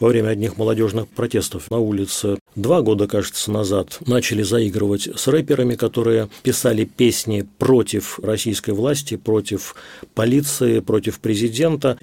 Во 0.00 0.08
время 0.08 0.28
одних 0.28 0.56
молодежных 0.56 1.08
протестов 1.08 1.70
на 1.70 1.78
улице 1.78 2.38
два 2.54 2.82
года, 2.82 3.08
кажется, 3.08 3.50
назад 3.50 3.98
начали 4.06 4.42
заигрывать 4.42 5.08
с 5.16 5.26
рэперами, 5.26 5.74
которые 5.74 6.28
писали 6.44 6.84
песни 6.84 7.48
против 7.58 8.20
российской 8.20 8.70
власти, 8.70 9.16
против 9.16 9.74
полиции, 10.14 10.78
против 10.78 11.18
президента. 11.18 11.98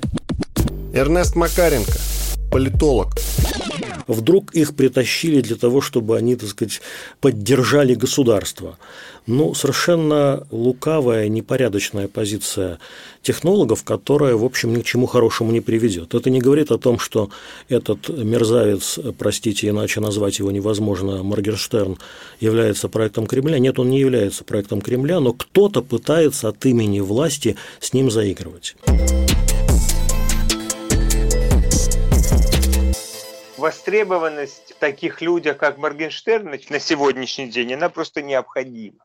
Эрнест 0.93 1.35
Макаренко, 1.35 1.97
политолог. 2.51 3.13
Вдруг 4.07 4.53
их 4.53 4.75
притащили 4.75 5.41
для 5.41 5.55
того, 5.55 5.81
чтобы 5.81 6.17
они, 6.17 6.35
так 6.35 6.49
сказать, 6.49 6.81
поддержали 7.21 7.95
государство. 7.95 8.77
Ну, 9.27 9.55
совершенно 9.55 10.45
лукавая, 10.51 11.27
непорядочная 11.29 12.07
позиция 12.07 12.77
технологов, 13.23 13.83
которая, 13.83 14.35
в 14.35 14.45
общем, 14.45 14.75
ни 14.75 14.81
к 14.81 14.85
чему 14.85 15.07
хорошему 15.07 15.51
не 15.51 15.61
приведет. 15.61 16.13
Это 16.13 16.29
не 16.29 16.39
говорит 16.39 16.71
о 16.71 16.77
том, 16.77 16.99
что 16.99 17.31
этот 17.67 18.07
мерзавец, 18.09 18.99
простите, 19.17 19.69
иначе 19.69 19.99
назвать 19.99 20.37
его 20.37 20.51
невозможно, 20.51 21.23
Моргенштерн, 21.23 21.97
является 22.39 22.87
проектом 22.87 23.25
Кремля. 23.25 23.57
Нет, 23.57 23.79
он 23.79 23.89
не 23.89 23.99
является 23.99 24.43
проектом 24.43 24.81
Кремля, 24.81 25.19
но 25.19 25.33
кто-то 25.33 25.81
пытается 25.81 26.49
от 26.49 26.63
имени 26.67 26.99
власти 26.99 27.55
с 27.79 27.93
ним 27.93 28.11
заигрывать. 28.11 28.75
Востребованность 33.65 34.75
таких 34.77 35.23
людях, 35.23 35.57
как 35.57 35.79
Моргенштерн, 35.79 36.51
на 36.69 36.79
сегодняшний 36.79 37.47
день, 37.47 37.73
она 37.73 37.89
просто 37.89 38.21
необходима. 38.21 38.99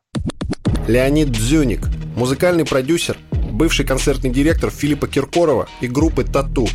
Леонид 0.87 1.31
Дзюник, 1.31 1.79
музыкальный 2.15 2.63
продюсер, 2.63 3.17
бывший 3.31 3.87
концертный 3.87 4.29
директор 4.29 4.69
Филиппа 4.69 5.07
Киркорова 5.07 5.67
и 5.81 5.87
группы 5.87 6.23
«Тату». 6.25 6.67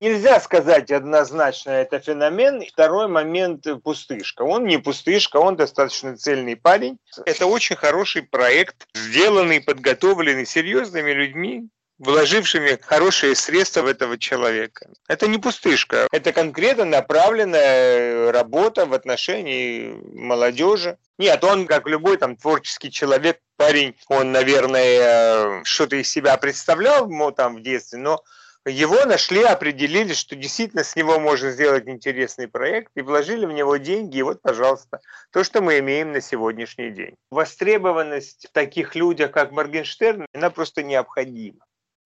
Нельзя 0.00 0.40
сказать 0.40 0.90
однозначно, 0.90 1.70
это 1.70 2.00
феномен. 2.00 2.64
Второй 2.68 3.06
момент– 3.06 3.68
пустышка. 3.84 4.42
Он 4.42 4.64
не 4.64 4.78
пустышка, 4.78 5.36
он 5.36 5.54
достаточно 5.54 6.16
цельный 6.16 6.56
парень. 6.56 6.98
Это 7.24 7.46
очень 7.46 7.76
хороший 7.76 8.22
проект, 8.22 8.88
сделанный, 8.96 9.60
подготовленный 9.60 10.44
серьезными 10.44 11.12
людьми, 11.12 11.68
вложившими 12.04 12.78
хорошие 12.80 13.34
средства 13.34 13.82
в 13.82 13.86
этого 13.86 14.18
человека. 14.18 14.88
Это 15.08 15.26
не 15.26 15.38
пустышка, 15.38 16.06
это 16.12 16.32
конкретно 16.32 16.84
направленная 16.84 18.30
работа 18.32 18.86
в 18.86 18.92
отношении 18.92 19.94
молодежи. 20.14 20.98
Нет, 21.18 21.42
он, 21.44 21.66
как 21.66 21.86
любой 21.86 22.16
там 22.16 22.36
творческий 22.36 22.90
человек, 22.90 23.38
парень, 23.56 23.94
он, 24.08 24.32
наверное, 24.32 25.62
что-то 25.64 25.96
из 25.96 26.08
себя 26.08 26.36
представлял 26.36 27.08
ну, 27.08 27.30
там 27.30 27.56
в 27.56 27.62
детстве, 27.62 27.98
но 27.98 28.22
его 28.66 29.04
нашли, 29.04 29.42
определили, 29.42 30.14
что 30.14 30.36
действительно 30.36 30.84
с 30.84 30.96
него 30.96 31.20
можно 31.20 31.50
сделать 31.50 31.86
интересный 31.86 32.48
проект, 32.48 32.90
и 32.94 33.02
вложили 33.02 33.44
в 33.44 33.52
него 33.52 33.76
деньги, 33.76 34.18
и 34.18 34.22
вот, 34.22 34.40
пожалуйста, 34.40 35.00
то, 35.32 35.44
что 35.44 35.60
мы 35.60 35.78
имеем 35.80 36.12
на 36.12 36.22
сегодняшний 36.22 36.90
день. 36.90 37.14
Востребованность 37.30 38.46
в 38.48 38.52
таких 38.52 38.94
людях, 38.94 39.32
как 39.32 39.52
Моргенштерн, 39.52 40.26
она 40.32 40.48
просто 40.48 40.82
необходима. 40.82 41.58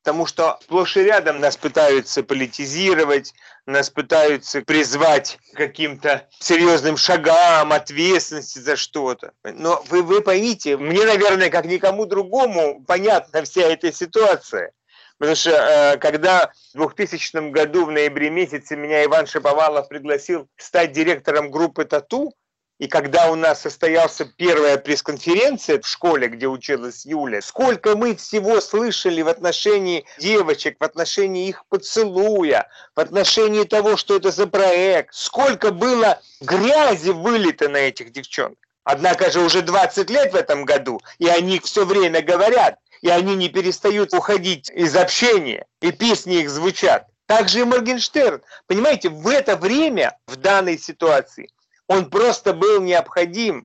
Потому 0.09 0.25
что 0.25 0.59
сплошь 0.63 0.97
и 0.97 1.03
рядом 1.03 1.39
нас 1.39 1.59
пытаются 1.59 2.23
политизировать, 2.23 3.35
нас 3.67 3.91
пытаются 3.91 4.63
призвать 4.63 5.39
каким-то 5.53 6.27
серьезным 6.39 6.97
шагам, 6.97 7.75
ответственности 7.75 8.59
за 8.59 8.77
что-то. 8.77 9.33
Но 9.45 9.85
вы, 9.91 10.03
вы 10.03 10.23
поймите, 10.23 10.79
мне, 10.79 11.05
наверное, 11.05 11.51
как 11.51 11.67
никому 11.67 12.07
другому 12.07 12.83
понятна 12.87 13.43
вся 13.43 13.61
эта 13.61 13.93
ситуация. 13.93 14.73
Потому 15.19 15.37
что 15.37 15.51
э, 15.51 15.99
когда 15.99 16.53
в 16.73 16.79
2000 16.79 17.51
году 17.51 17.85
в 17.85 17.91
ноябре 17.91 18.31
месяце 18.31 18.77
меня 18.77 19.05
Иван 19.05 19.27
Шиповалов 19.27 19.91
пригласил 19.91 20.49
стать 20.57 20.93
директором 20.93 21.51
группы 21.51 21.85
«Тату», 21.85 22.33
и 22.79 22.87
когда 22.87 23.31
у 23.31 23.35
нас 23.35 23.63
состоялась 23.63 24.21
первая 24.37 24.79
пресс-конференция 24.79 25.81
в 25.81 25.87
школе, 25.87 26.29
где 26.29 26.47
училась 26.47 27.05
Юля, 27.05 27.43
сколько 27.43 27.97
мы 27.97 28.15
всего 28.15 28.61
слышали 28.61 29.21
в 29.23 29.29
отношении 29.29 30.05
девочек, 30.19 30.77
в 30.79 30.85
отношении 30.85 31.49
их 31.49 31.65
поцелуя, 31.69 32.69
в 32.95 33.01
отношении 33.01 33.65
того, 33.65 33.97
что 33.97 34.17
это 34.17 34.31
за 34.31 34.47
проект, 34.47 35.15
сколько 35.15 35.73
было 35.73 36.21
грязи 36.41 37.11
вылито 37.11 37.69
на 37.69 37.79
этих 37.79 38.13
девчонок. 38.13 38.59
Однако 38.85 39.31
же 39.31 39.41
уже 39.41 39.63
20 39.63 40.09
лет 40.09 40.33
в 40.33 40.37
этом 40.37 40.65
году, 40.65 41.01
и 41.19 41.27
они 41.27 41.59
все 41.59 41.85
время 41.85 42.23
говорят, 42.23 42.79
и 43.03 43.09
они 43.09 43.35
не 43.35 43.49
перестают 43.49 44.15
уходить 44.15 44.71
из 44.71 44.97
общения, 44.97 45.67
и 45.83 45.91
песни 45.91 46.41
их 46.41 46.49
звучат. 46.49 47.07
Также 47.27 47.61
и 47.61 47.65
Моргенштерн. 47.65 48.41
Понимаете, 48.67 49.11
в 49.11 49.29
это 49.29 49.57
время, 49.57 50.17
в 50.27 50.37
данной 50.37 50.79
ситуации, 50.79 51.51
он 51.89 52.11
просто 52.11 52.53
был 52.53 52.81
необходим. 52.83 53.63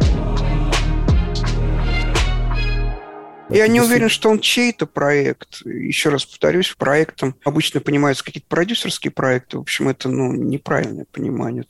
Я 3.50 3.68
не 3.68 3.82
уверен, 3.82 4.10
что 4.10 4.30
он 4.30 4.40
чей-то 4.40 4.88
проект. 4.88 5.62
Еще 5.66 6.10
раз 6.10 6.26
повторюсь, 6.26 6.74
проектом 6.78 7.36
обычно 7.44 7.82
понимаются 7.82 8.24
какие-то 8.24 8.48
продюсерские 8.48 9.12
проекты. 9.12 9.58
В 9.58 9.62
общем, 9.62 9.90
это 9.90 10.10
ну, 10.10 10.34
неправильное 10.34 11.06
понимание. 11.12 11.66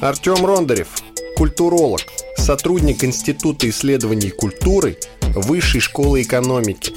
Артем 0.00 0.46
Рондарев, 0.46 0.88
культуролог, 1.36 2.00
сотрудник 2.36 3.04
Института 3.04 3.68
исследований 3.68 4.30
культуры 4.30 4.96
Высшей 5.34 5.80
школы 5.80 6.22
экономики. 6.22 6.92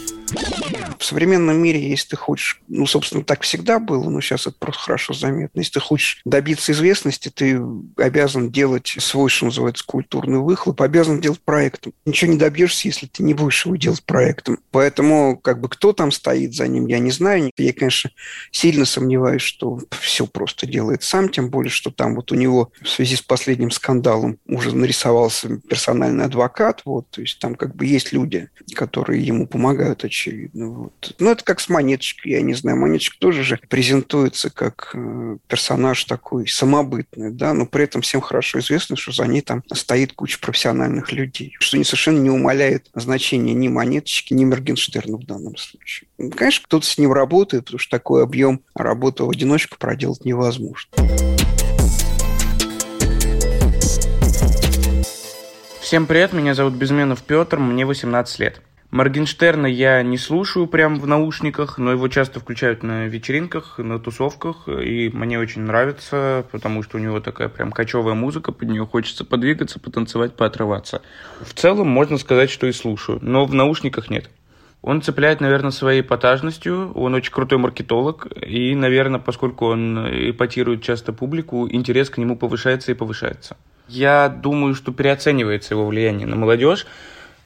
В 0.97 1.05
современном 1.05 1.57
мире, 1.57 1.89
если 1.89 2.09
ты 2.09 2.15
хочешь, 2.15 2.61
ну, 2.67 2.85
собственно, 2.85 3.23
так 3.23 3.41
всегда 3.41 3.79
было, 3.79 4.09
но 4.09 4.21
сейчас 4.21 4.47
это 4.47 4.55
просто 4.57 4.81
хорошо 4.81 5.13
заметно. 5.13 5.59
Если 5.59 5.73
ты 5.73 5.79
хочешь 5.79 6.21
добиться 6.25 6.71
известности, 6.71 7.29
ты 7.29 7.61
обязан 7.97 8.51
делать 8.51 8.95
свой, 8.99 9.29
что 9.29 9.45
называется, 9.45 9.83
культурный 9.85 10.39
выхлоп, 10.39 10.81
обязан 10.81 11.19
делать 11.19 11.41
проектом. 11.41 11.93
Ничего 12.05 12.31
не 12.31 12.37
добьешься, 12.37 12.87
если 12.87 13.07
ты 13.07 13.23
не 13.23 13.33
будешь 13.33 13.65
его 13.65 13.75
делать 13.75 14.03
проектом. 14.03 14.59
Поэтому, 14.71 15.37
как 15.37 15.59
бы, 15.59 15.69
кто 15.69 15.93
там 15.93 16.11
стоит 16.11 16.53
за 16.53 16.67
ним, 16.67 16.87
я 16.87 16.99
не 16.99 17.11
знаю. 17.11 17.51
Я, 17.57 17.73
конечно, 17.73 18.11
сильно 18.51 18.85
сомневаюсь, 18.85 19.41
что 19.41 19.79
все 19.99 20.25
просто 20.25 20.65
делает 20.65 21.03
сам, 21.03 21.29
тем 21.29 21.49
более, 21.49 21.71
что 21.71 21.91
там 21.91 22.15
вот 22.15 22.31
у 22.31 22.35
него 22.35 22.71
в 22.81 22.89
связи 22.89 23.15
с 23.15 23.21
последним 23.21 23.71
скандалом 23.71 24.37
уже 24.47 24.75
нарисовался 24.75 25.57
персональный 25.67 26.25
адвокат, 26.25 26.81
вот, 26.85 27.09
то 27.09 27.21
есть 27.21 27.39
там 27.39 27.55
как 27.55 27.75
бы 27.75 27.85
есть 27.85 28.11
люди, 28.13 28.49
которые 28.73 29.23
ему 29.23 29.47
помогают, 29.47 30.03
очевидно. 30.23 30.69
Вот. 30.69 31.15
Ну, 31.19 31.31
это 31.31 31.43
как 31.43 31.59
с 31.59 31.69
Монеточкой, 31.69 32.33
я 32.33 32.41
не 32.41 32.53
знаю. 32.53 32.77
Монеточка 32.77 33.17
тоже 33.19 33.43
же 33.43 33.59
презентуется 33.69 34.49
как 34.49 34.91
э, 34.93 35.37
персонаж 35.47 36.03
такой 36.05 36.47
самобытный, 36.47 37.31
да, 37.31 37.53
но 37.53 37.65
при 37.65 37.83
этом 37.83 38.01
всем 38.01 38.21
хорошо 38.21 38.59
известно, 38.59 38.95
что 38.95 39.11
за 39.11 39.25
ней 39.25 39.41
там 39.41 39.63
стоит 39.73 40.13
куча 40.13 40.39
профессиональных 40.39 41.11
людей, 41.11 41.55
что 41.59 41.77
не 41.77 41.83
совершенно 41.83 42.19
не 42.19 42.29
умаляет 42.29 42.89
значение 42.93 43.53
ни 43.53 43.67
Монеточки, 43.67 44.33
ни 44.33 44.45
Моргенштерна 44.45 45.17
в 45.17 45.25
данном 45.25 45.57
случае. 45.57 46.07
Ну, 46.17 46.29
конечно, 46.29 46.65
кто-то 46.65 46.85
с 46.85 46.97
ним 46.97 47.11
работает, 47.11 47.65
потому 47.65 47.79
что 47.79 47.91
такой 47.91 48.23
объем 48.23 48.61
работы 48.75 49.23
в 49.23 49.29
одиночку 49.29 49.77
проделать 49.77 50.25
невозможно. 50.25 50.89
Всем 55.81 56.07
привет, 56.07 56.33
меня 56.33 56.55
зовут 56.55 56.73
Безменов 56.73 57.21
Петр, 57.23 57.59
мне 57.59 57.85
18 57.85 58.39
лет. 58.39 58.61
Моргенштерна 58.93 59.65
я 59.65 60.03
не 60.03 60.19
слушаю 60.19 60.67
прям 60.67 60.99
в 60.99 61.07
наушниках, 61.07 61.79
но 61.79 61.93
его 61.93 62.07
часто 62.09 62.39
включают 62.39 62.83
на 62.83 63.07
вечеринках, 63.07 63.79
на 63.79 63.97
тусовках, 63.97 64.67
и 64.67 65.09
мне 65.11 65.39
очень 65.39 65.63
нравится, 65.63 66.45
потому 66.51 66.83
что 66.83 66.97
у 66.97 66.99
него 66.99 67.19
такая 67.19 67.49
прям 67.49 67.71
кочевая 67.71 68.13
музыка, 68.13 68.51
под 68.51 68.69
нее 68.69 68.85
хочется 68.85 69.25
подвигаться, 69.25 69.79
потанцевать, 69.79 70.35
поотрываться. 70.35 71.01
В 71.41 71.55
целом 71.55 71.87
можно 71.87 72.19
сказать, 72.19 72.51
что 72.51 72.67
и 72.67 72.71
слушаю, 72.71 73.17
но 73.23 73.45
в 73.45 73.55
наушниках 73.55 74.11
нет. 74.11 74.29
Он 74.83 75.01
цепляет, 75.01 75.41
наверное, 75.41 75.71
своей 75.71 76.01
эпатажностью, 76.01 76.91
он 76.93 77.15
очень 77.15 77.33
крутой 77.33 77.57
маркетолог, 77.57 78.27
и, 78.45 78.75
наверное, 78.75 79.19
поскольку 79.19 79.65
он 79.65 80.07
эпатирует 80.29 80.83
часто 80.83 81.13
публику, 81.13 81.67
интерес 81.67 82.11
к 82.11 82.19
нему 82.19 82.37
повышается 82.37 82.91
и 82.91 82.95
повышается. 82.95 83.57
Я 83.87 84.29
думаю, 84.29 84.75
что 84.75 84.91
переоценивается 84.91 85.73
его 85.73 85.87
влияние 85.87 86.27
на 86.27 86.35
молодежь, 86.35 86.85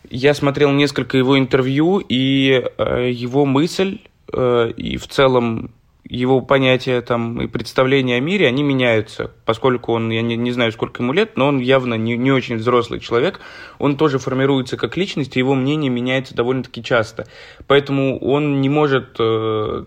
я 0.10 0.34
смотрел 0.34 0.72
несколько 0.72 1.18
его 1.18 1.38
интервью, 1.38 2.00
и 2.00 2.64
э, 2.78 3.10
его 3.12 3.46
мысль, 3.46 4.00
э, 4.32 4.72
и 4.76 4.98
в 4.98 5.08
целом 5.08 5.72
его 6.10 6.42
понятия 6.42 7.02
там, 7.02 7.42
и 7.42 7.48
представления 7.48 8.18
о 8.18 8.20
мире, 8.22 8.48
они 8.48 8.64
меняются, 8.64 9.32
поскольку 9.46 9.94
он, 9.94 10.10
я 10.10 10.22
не, 10.22 10.36
не 10.36 10.52
знаю, 10.52 10.72
сколько 10.72 11.04
ему 11.04 11.14
лет, 11.14 11.36
но 11.36 11.48
он 11.48 11.60
явно 11.60 11.96
не, 11.96 12.16
не 12.16 12.32
очень 12.32 12.58
взрослый 12.58 13.00
человек, 13.00 13.42
он 13.78 13.98
тоже 13.98 14.20
формируется 14.20 14.78
как 14.78 14.96
личность, 14.96 15.36
и 15.36 15.40
его 15.40 15.54
мнение 15.54 15.92
меняется 15.92 16.36
довольно-таки 16.36 16.82
часто. 16.84 17.28
Поэтому 17.68 18.20
он 18.20 18.62
не 18.62 18.70
может 18.70 19.16
э, 19.20 19.86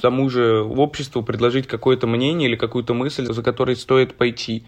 тому 0.00 0.30
же 0.30 0.62
обществу 0.62 1.22
предложить 1.22 1.66
какое-то 1.66 2.06
мнение 2.06 2.48
или 2.48 2.56
какую-то 2.56 2.94
мысль, 2.94 3.26
за 3.26 3.42
которой 3.42 3.76
стоит 3.76 4.16
пойти. 4.16 4.66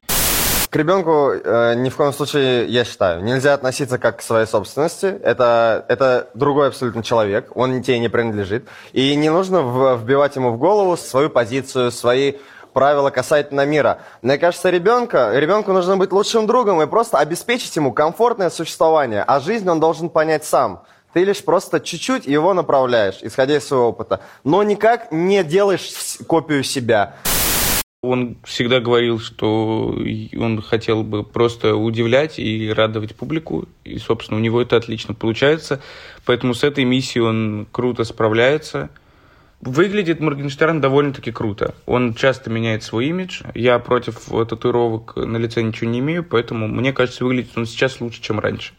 К 0.70 0.76
ребенку 0.76 1.33
э, 1.33 1.74
ни 1.76 1.88
в 1.88 1.96
коем 1.96 2.12
случае, 2.12 2.66
я 2.66 2.85
считаю, 2.85 3.22
нельзя 3.22 3.54
относиться 3.54 3.96
как 3.96 4.18
к 4.18 4.22
своей 4.22 4.46
собственности. 4.46 5.07
Это, 5.07 5.87
это 5.88 6.28
другой 6.35 6.68
абсолютно 6.68 7.02
человек, 7.02 7.50
он 7.54 7.83
тебе 7.83 7.98
не 7.98 8.11
принадлежит. 8.11 8.68
И 8.92 9.16
не 9.16 9.31
нужно 9.31 9.62
в, 9.62 9.96
вбивать 9.96 10.37
ему 10.37 10.50
в 10.50 10.59
голову 10.59 10.98
свою 10.98 11.31
позицию, 11.31 11.90
свои 11.90 12.35
правила 12.74 13.09
касательно 13.09 13.64
мира. 13.64 14.00
Мне 14.20 14.37
кажется, 14.37 14.68
ребенка, 14.68 15.33
ребенку 15.35 15.72
нужно 15.72 15.96
быть 15.96 16.12
лучшим 16.12 16.46
другом 16.46 16.83
и 16.83 16.87
просто 16.87 17.16
обеспечить 17.16 17.74
ему 17.76 17.92
комфортное 17.92 18.50
существование, 18.50 19.24
а 19.26 19.40
жизнь 19.40 19.68
он 19.70 19.81
должен 19.81 20.11
понять 20.11 20.44
сам. 20.44 20.83
Ты 21.14 21.24
лишь 21.24 21.42
просто 21.42 21.81
чуть-чуть 21.81 22.26
его 22.26 22.52
направляешь, 22.52 23.20
исходя 23.22 23.57
из 23.57 23.66
своего 23.66 23.88
опыта, 23.88 24.20
но 24.44 24.62
никак 24.62 25.11
не 25.12 25.42
делаешь 25.42 26.18
копию 26.26 26.62
себя. 26.62 27.14
Он 28.09 28.38
всегда 28.44 28.81
говорил, 28.81 29.21
что 29.21 29.94
он 30.37 30.62
хотел 30.62 31.03
бы 31.03 31.23
просто 31.23 31.77
удивлять 31.77 32.38
и 32.38 32.73
радовать 32.73 33.14
публику, 33.14 33.68
и, 33.85 33.99
собственно, 33.99 34.38
у 34.38 34.42
него 34.42 34.62
это 34.62 34.77
отлично 34.77 35.12
получается, 35.12 35.83
поэтому 36.25 36.55
с 36.55 36.64
этой 36.64 36.85
миссией 36.85 37.23
он 37.23 37.66
круто 37.71 38.05
справляется. 38.05 38.88
Выглядит 39.61 40.21
Моргенштерн 40.21 40.81
довольно-таки 40.81 41.33
круто. 41.33 41.75
Он 41.85 42.14
часто 42.14 42.49
меняет 42.49 42.83
свой 42.83 43.07
имидж. 43.07 43.42
Я 43.55 43.79
против 43.79 44.27
татуировок 44.49 45.16
на 45.16 45.37
лице 45.37 45.62
ничего 45.62 45.90
не 45.90 45.99
имею, 45.99 46.25
поэтому 46.25 46.66
мне 46.66 46.92
кажется, 46.92 47.25
выглядит 47.25 47.51
он 47.57 47.66
сейчас 47.66 48.01
лучше, 48.01 48.23
чем 48.23 48.38
раньше. 48.38 48.73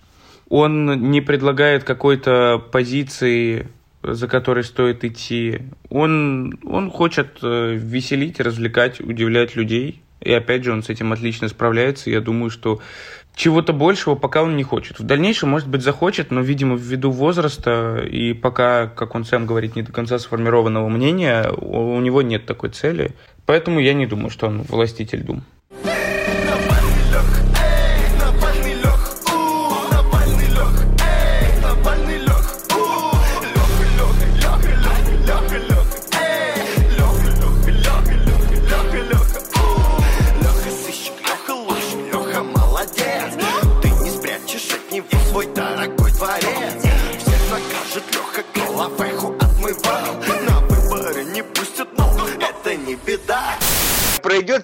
Он 0.47 1.11
не 1.11 1.21
предлагает 1.21 1.83
какой-то 1.83 2.63
позиции 2.71 3.67
за 4.03 4.27
которой 4.27 4.63
стоит 4.63 5.03
идти. 5.03 5.61
Он, 5.89 6.59
он 6.63 6.89
хочет 6.89 7.39
э, 7.41 7.73
веселить, 7.75 8.39
развлекать, 8.39 8.99
удивлять 9.01 9.55
людей. 9.55 10.01
И 10.21 10.33
опять 10.33 10.63
же, 10.63 10.73
он 10.73 10.83
с 10.83 10.89
этим 10.89 11.13
отлично 11.13 11.47
справляется. 11.47 12.09
Я 12.09 12.19
думаю, 12.19 12.49
что 12.49 12.81
чего-то 13.35 13.71
большего 13.71 14.15
пока 14.15 14.43
он 14.43 14.57
не 14.57 14.63
хочет. 14.63 14.99
В 14.99 15.03
дальнейшем, 15.03 15.49
может 15.49 15.69
быть, 15.69 15.81
захочет, 15.81 16.29
но, 16.29 16.41
видимо, 16.41 16.75
ввиду 16.75 17.09
возраста 17.09 18.03
и 18.05 18.33
пока, 18.33 18.87
как 18.87 19.15
он 19.15 19.23
сам 19.23 19.45
говорит, 19.45 19.75
не 19.75 19.81
до 19.81 19.91
конца 19.91 20.19
сформированного 20.19 20.89
мнения, 20.89 21.49
у 21.49 21.99
него 22.01 22.21
нет 22.21 22.45
такой 22.45 22.69
цели. 22.69 23.15
Поэтому 23.45 23.79
я 23.79 23.93
не 23.93 24.05
думаю, 24.07 24.29
что 24.29 24.47
он 24.47 24.63
властитель 24.63 25.23
дум. 25.23 25.43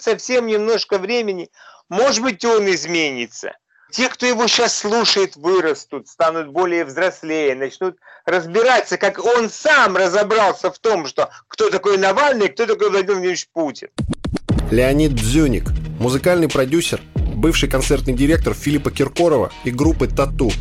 Совсем 0.06 0.46
немножко 0.48 0.98
времени, 0.98 1.50
может 1.90 2.22
быть, 2.22 2.46
он 2.46 2.70
изменится. 2.70 3.54
Те, 3.92 4.10
кто 4.10 4.26
его 4.26 4.48
сейчас 4.48 4.78
слушает, 4.78 5.36
вырастут, 5.36 6.08
станут 6.08 6.48
более 6.48 6.86
взрослее, 6.86 7.56
начнут 7.56 7.98
разбираться, 8.26 8.98
как 8.98 9.24
он 9.24 9.50
сам 9.50 9.96
разобрался 9.96 10.72
в 10.72 10.80
том, 10.80 11.06
что 11.06 11.30
кто 11.48 11.70
такой 11.70 11.98
Навальный, 11.98 12.50
кто 12.50 12.66
такой 12.66 12.90
Владимир 12.90 13.16
Владимирович 13.16 13.48
Путин. 13.54 13.90
Леонид 14.72 15.14
Дзюник, 15.14 15.66
музыкальный 16.00 16.50
продюсер, 16.50 17.02
бывший 17.16 17.70
концертный 17.70 18.14
директор 18.14 18.54
Филиппа 18.54 18.92
Киркорова 18.92 19.52
и 19.64 19.72
группы 19.72 20.08
«Тату». 20.08 20.52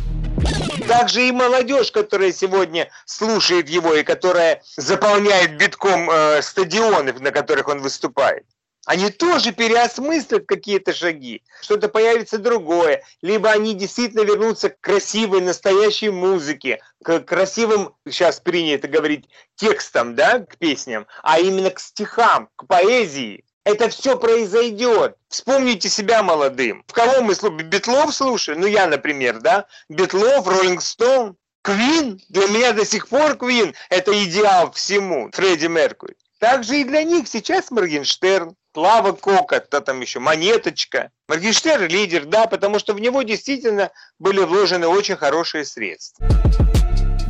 Также 0.87 1.27
и 1.27 1.31
молодежь, 1.31 1.91
которая 1.91 2.31
сегодня 2.31 2.89
слушает 3.05 3.69
его 3.69 3.95
и 3.95 4.03
которая 4.03 4.61
заполняет 4.77 5.57
битком 5.57 6.09
э, 6.09 6.41
стадионы, 6.41 7.13
на 7.13 7.31
которых 7.31 7.67
он 7.67 7.81
выступает. 7.81 8.45
Они 8.85 9.09
тоже 9.09 9.51
переосмыслят 9.51 10.45
какие-то 10.45 10.93
шаги, 10.93 11.41
что-то 11.61 11.89
появится 11.89 12.37
другое. 12.37 13.03
Либо 13.21 13.49
они 13.49 13.73
действительно 13.73 14.21
вернутся 14.21 14.69
к 14.69 14.79
красивой, 14.79 15.41
настоящей 15.41 16.09
музыке, 16.09 16.79
к 17.03 17.19
красивым, 17.21 17.95
сейчас 18.07 18.39
принято 18.39 18.87
говорить, 18.87 19.27
текстам, 19.55 20.15
да, 20.15 20.39
к 20.39 20.57
песням, 20.57 21.07
а 21.23 21.39
именно 21.39 21.71
к 21.71 21.79
стихам, 21.79 22.49
к 22.55 22.67
поэзии. 22.67 23.43
Это 23.63 23.89
все 23.89 24.15
произойдет. 24.19 25.15
Вспомните 25.27 25.89
себя 25.89 26.21
молодым. 26.21 26.83
В 26.87 26.93
кого 26.93 27.23
мы 27.23 27.33
слушаем? 27.33 27.67
Битлов 27.67 28.13
слушаем? 28.13 28.61
Ну, 28.61 28.67
я, 28.67 28.85
например, 28.85 29.39
да? 29.39 29.65
Битлов, 29.89 30.47
Роллинг 30.47 30.83
Стоун, 30.83 31.35
Квин. 31.63 32.21
Для 32.29 32.47
меня 32.47 32.73
до 32.73 32.85
сих 32.85 33.07
пор 33.07 33.35
Квин– 33.35 33.73
это 33.89 34.11
идеал 34.23 34.71
всему. 34.71 35.31
Фредди 35.33 35.65
Меркури. 35.65 36.15
Также 36.39 36.81
и 36.81 36.83
для 36.83 37.03
них 37.03 37.27
сейчас 37.27 37.71
Моргенштерн, 37.71 38.55
Клава 38.73 39.13
Кока, 39.13 39.61
кто 39.61 39.79
там 39.79 40.01
еще, 40.01 40.19
Монеточка. 40.19 41.09
Моргенштерн 41.29 41.87
лидер, 41.87 42.25
да, 42.25 42.45
потому 42.45 42.79
что 42.79 42.93
в 42.93 42.99
него 42.99 43.23
действительно 43.23 43.91
были 44.19 44.39
вложены 44.39 44.87
очень 44.87 45.15
хорошие 45.15 45.63
средства. 45.63 46.25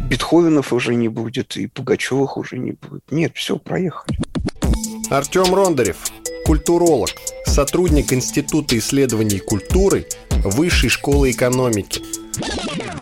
Бетховенов 0.09 0.73
уже 0.73 0.95
не 0.95 1.07
будет, 1.07 1.55
и 1.57 1.67
Пугачевых 1.67 2.37
уже 2.37 2.57
не 2.57 2.73
будет. 2.73 3.03
Нет, 3.11 3.33
все, 3.35 3.57
проехали. 3.57 4.17
Артем 5.09 5.53
Рондарев, 5.53 5.97
культуролог, 6.45 7.09
сотрудник 7.45 8.11
Института 8.11 8.77
исследований 8.77 9.39
культуры 9.39 10.07
Высшей 10.43 10.89
школы 10.89 11.31
экономики. 11.31 12.03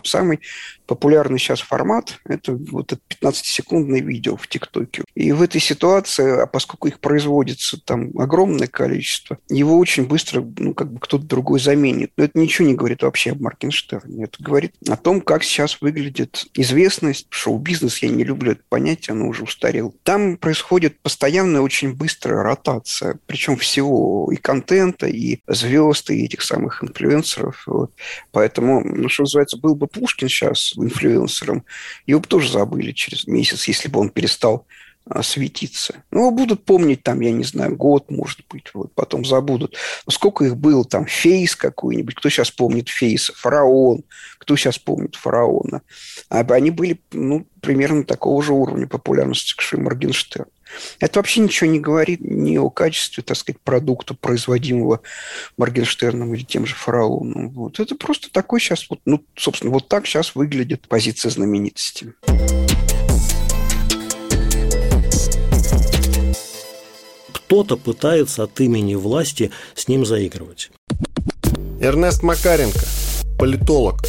Самый 0.02 0.40
популярный 0.86 1.38
сейчас 1.38 1.60
формат– 1.60 2.18
это 2.24 2.52
вот 2.52 2.92
это 2.92 3.00
15-секундное 3.08 4.00
видео 4.00 4.36
в 4.36 4.46
ТикТоке. 4.48 5.04
И 5.14 5.32
в 5.32 5.42
этой 5.42 5.60
ситуации, 5.60 6.42
а 6.42 6.46
поскольку 6.46 6.88
их 6.88 7.00
производится 7.00 7.80
там 7.80 8.10
огромное 8.18 8.66
количество, 8.66 9.38
его 9.48 9.78
очень 9.78 10.06
быстро 10.06 10.44
ну, 10.58 10.74
как 10.74 10.92
бы 10.92 11.00
кто-то 11.00 11.24
другой 11.24 11.60
заменит. 11.60 12.12
Но 12.16 12.24
это 12.24 12.38
ничего 12.38 12.66
не 12.66 12.74
говорит 12.74 13.02
вообще 13.02 13.32
об 13.32 13.40
Моргенштерне. 13.40 14.24
Это 14.24 14.42
говорит 14.42 14.74
о 14.88 14.96
том, 14.96 15.20
как 15.20 15.42
сейчас 15.44 15.80
выглядит 15.80 16.46
известность, 16.54 17.26
шоу-бизнес. 17.30 17.98
Я 17.98 18.08
не 18.08 18.24
люблю 18.24 18.52
это 18.52 18.62
понятие, 18.68 19.12
оно 19.12 19.28
уже 19.28 19.44
устарело. 19.44 19.92
Там 20.02 20.36
происходит 20.36 21.00
постоянная 21.00 21.60
очень 21.60 21.94
быстрая 21.94 22.42
ротация, 22.42 23.18
причем 23.26 23.56
всего 23.56 24.30
и 24.32 24.36
контента, 24.36 25.06
и 25.06 25.40
звезд, 25.46 26.10
и 26.10 26.24
этих 26.24 26.42
самых 26.42 26.82
инфлюенсеров. 26.82 27.64
Вот. 27.66 27.92
Поэтому, 28.32 28.82
ну, 28.84 29.08
что 29.08 29.22
называется, 29.22 29.58
был 29.58 29.74
бы 29.74 29.86
Пушкин 29.86 30.28
сейчас 30.28 30.73
инфлюенсером, 30.82 31.64
его 32.06 32.20
бы 32.20 32.26
тоже 32.26 32.50
забыли 32.50 32.92
через 32.92 33.26
месяц, 33.26 33.68
если 33.68 33.88
бы 33.88 34.00
он 34.00 34.10
перестал 34.10 34.66
а, 35.06 35.22
светиться. 35.22 36.02
Ну, 36.10 36.30
будут 36.30 36.64
помнить 36.64 37.02
там, 37.02 37.20
я 37.20 37.30
не 37.30 37.44
знаю, 37.44 37.76
год, 37.76 38.10
может 38.10 38.40
быть, 38.48 38.70
вот, 38.72 38.94
потом 38.94 39.24
забудут. 39.26 39.76
Но 40.06 40.12
сколько 40.12 40.44
их 40.46 40.56
было, 40.56 40.82
там, 40.82 41.04
Фейс 41.04 41.54
какой-нибудь, 41.54 42.14
кто 42.14 42.30
сейчас 42.30 42.50
помнит 42.50 42.88
Фейса, 42.88 43.34
Фараон, 43.36 44.04
кто 44.38 44.56
сейчас 44.56 44.78
помнит 44.78 45.14
Фараона. 45.16 45.82
А 46.30 46.40
они 46.40 46.70
были, 46.70 47.02
ну, 47.12 47.46
примерно 47.60 48.04
такого 48.04 48.42
же 48.42 48.54
уровня 48.54 48.86
популярности, 48.86 49.54
как 49.54 49.74
и 49.74 49.82
Моргенштерн. 49.82 50.46
Это 51.00 51.18
вообще 51.18 51.40
ничего 51.40 51.70
не 51.70 51.80
говорит 51.80 52.20
ни 52.20 52.56
о 52.56 52.70
качестве, 52.70 53.22
так 53.22 53.36
сказать, 53.36 53.60
продукта, 53.60 54.14
производимого 54.14 55.00
Моргенштерном 55.56 56.34
или 56.34 56.42
тем 56.42 56.66
же 56.66 56.74
фараоном. 56.74 57.50
Вот. 57.50 57.80
Это 57.80 57.94
просто 57.94 58.30
такой 58.30 58.60
сейчас, 58.60 58.88
вот, 58.88 59.00
ну, 59.04 59.24
собственно, 59.36 59.72
вот 59.72 59.88
так 59.88 60.06
сейчас 60.06 60.34
выглядит 60.34 60.88
позиция 60.88 61.30
знаменитости. 61.30 62.14
Кто-то 67.32 67.76
пытается 67.76 68.42
от 68.42 68.58
имени 68.60 68.94
власти 68.94 69.50
с 69.74 69.86
ним 69.86 70.04
заигрывать. 70.04 70.70
Эрнест 71.80 72.22
Макаренко, 72.22 72.80
политолог. 73.38 74.00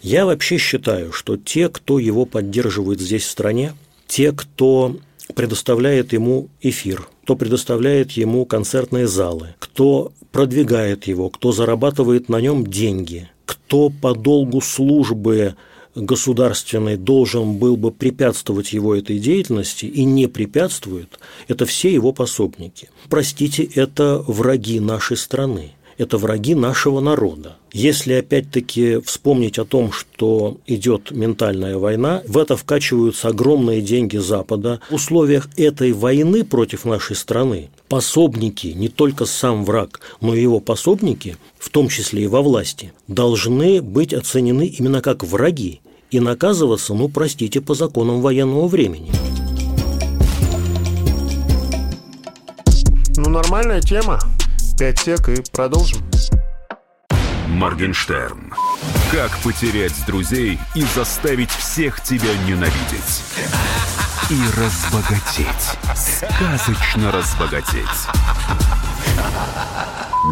Я 0.00 0.24
вообще 0.24 0.56
считаю, 0.56 1.12
что 1.12 1.36
те, 1.36 1.68
кто 1.68 1.98
его 1.98 2.24
поддерживает 2.24 3.00
здесь 3.00 3.24
в 3.24 3.30
стране, 3.30 3.74
те, 4.06 4.32
кто 4.32 4.96
предоставляет 5.40 6.12
ему 6.12 6.50
эфир, 6.60 7.08
кто 7.24 7.34
предоставляет 7.34 8.10
ему 8.10 8.44
концертные 8.44 9.06
залы, 9.08 9.54
кто 9.58 10.12
продвигает 10.32 11.06
его, 11.06 11.30
кто 11.30 11.50
зарабатывает 11.50 12.28
на 12.28 12.42
нем 12.42 12.66
деньги, 12.66 13.30
кто 13.46 13.88
по 13.88 14.14
долгу 14.14 14.60
службы 14.60 15.56
государственной 15.94 16.98
должен 16.98 17.54
был 17.54 17.78
бы 17.78 17.90
препятствовать 17.90 18.74
его 18.74 18.94
этой 18.94 19.18
деятельности 19.18 19.86
и 19.86 20.04
не 20.04 20.26
препятствует, 20.26 21.18
это 21.48 21.64
все 21.64 21.90
его 21.90 22.12
пособники. 22.12 22.90
Простите, 23.08 23.62
это 23.62 24.22
враги 24.26 24.78
нашей 24.78 25.16
страны 25.16 25.72
это 26.00 26.16
враги 26.16 26.54
нашего 26.54 27.00
народа. 27.00 27.56
Если 27.72 28.14
опять-таки 28.14 29.00
вспомнить 29.04 29.58
о 29.58 29.66
том, 29.66 29.92
что 29.92 30.56
идет 30.66 31.10
ментальная 31.10 31.76
война, 31.76 32.22
в 32.26 32.38
это 32.38 32.56
вкачиваются 32.56 33.28
огромные 33.28 33.82
деньги 33.82 34.16
Запада. 34.16 34.80
В 34.88 34.94
условиях 34.94 35.50
этой 35.58 35.92
войны 35.92 36.42
против 36.42 36.86
нашей 36.86 37.16
страны 37.16 37.68
пособники, 37.88 38.68
не 38.68 38.88
только 38.88 39.26
сам 39.26 39.66
враг, 39.66 40.00
но 40.22 40.34
и 40.34 40.40
его 40.40 40.58
пособники, 40.58 41.36
в 41.58 41.68
том 41.68 41.90
числе 41.90 42.24
и 42.24 42.28
во 42.28 42.40
власти, 42.40 42.94
должны 43.06 43.82
быть 43.82 44.14
оценены 44.14 44.66
именно 44.68 45.02
как 45.02 45.22
враги 45.22 45.82
и 46.10 46.18
наказываться, 46.18 46.94
ну, 46.94 47.10
простите, 47.10 47.60
по 47.60 47.74
законам 47.74 48.22
военного 48.22 48.68
времени. 48.68 49.10
Ну, 53.18 53.28
нормальная 53.28 53.82
тема. 53.82 54.18
5 54.80 54.98
сек 54.98 55.28
и 55.28 55.42
продолжим. 55.52 56.02
Моргенштерн. 57.48 58.54
Как 59.12 59.30
потерять 59.40 59.92
друзей 60.06 60.58
и 60.74 60.80
заставить 60.94 61.50
всех 61.50 62.02
тебя 62.02 62.34
ненавидеть? 62.46 63.22
И 64.30 64.40
разбогатеть. 64.58 65.76
Сказочно 65.94 67.12
разбогатеть. 67.12 67.84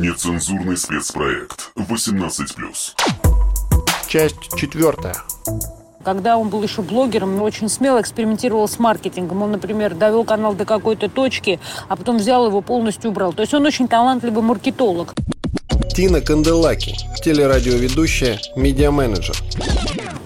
Нецензурный 0.00 0.78
спецпроект 0.78 1.70
18+. 1.76 2.94
Часть 4.08 4.56
четвертая. 4.56 5.16
Когда 6.04 6.36
он 6.38 6.48
был 6.48 6.62
еще 6.62 6.82
блогером, 6.82 7.34
он 7.34 7.42
очень 7.42 7.68
смело 7.68 8.00
экспериментировал 8.00 8.68
с 8.68 8.78
маркетингом. 8.78 9.42
Он, 9.42 9.52
например, 9.52 9.94
довел 9.94 10.24
канал 10.24 10.54
до 10.54 10.64
какой-то 10.64 11.08
точки, 11.08 11.58
а 11.88 11.96
потом 11.96 12.18
взял 12.18 12.46
его 12.46 12.60
полностью 12.60 13.10
убрал. 13.10 13.32
То 13.32 13.42
есть 13.42 13.52
он 13.54 13.66
очень 13.66 13.88
талантливый 13.88 14.42
маркетолог. 14.42 15.14
Тина 15.94 16.20
Канделаки, 16.20 16.96
телерадиоведущая, 17.24 18.38
медиа-менеджер. 18.54 19.36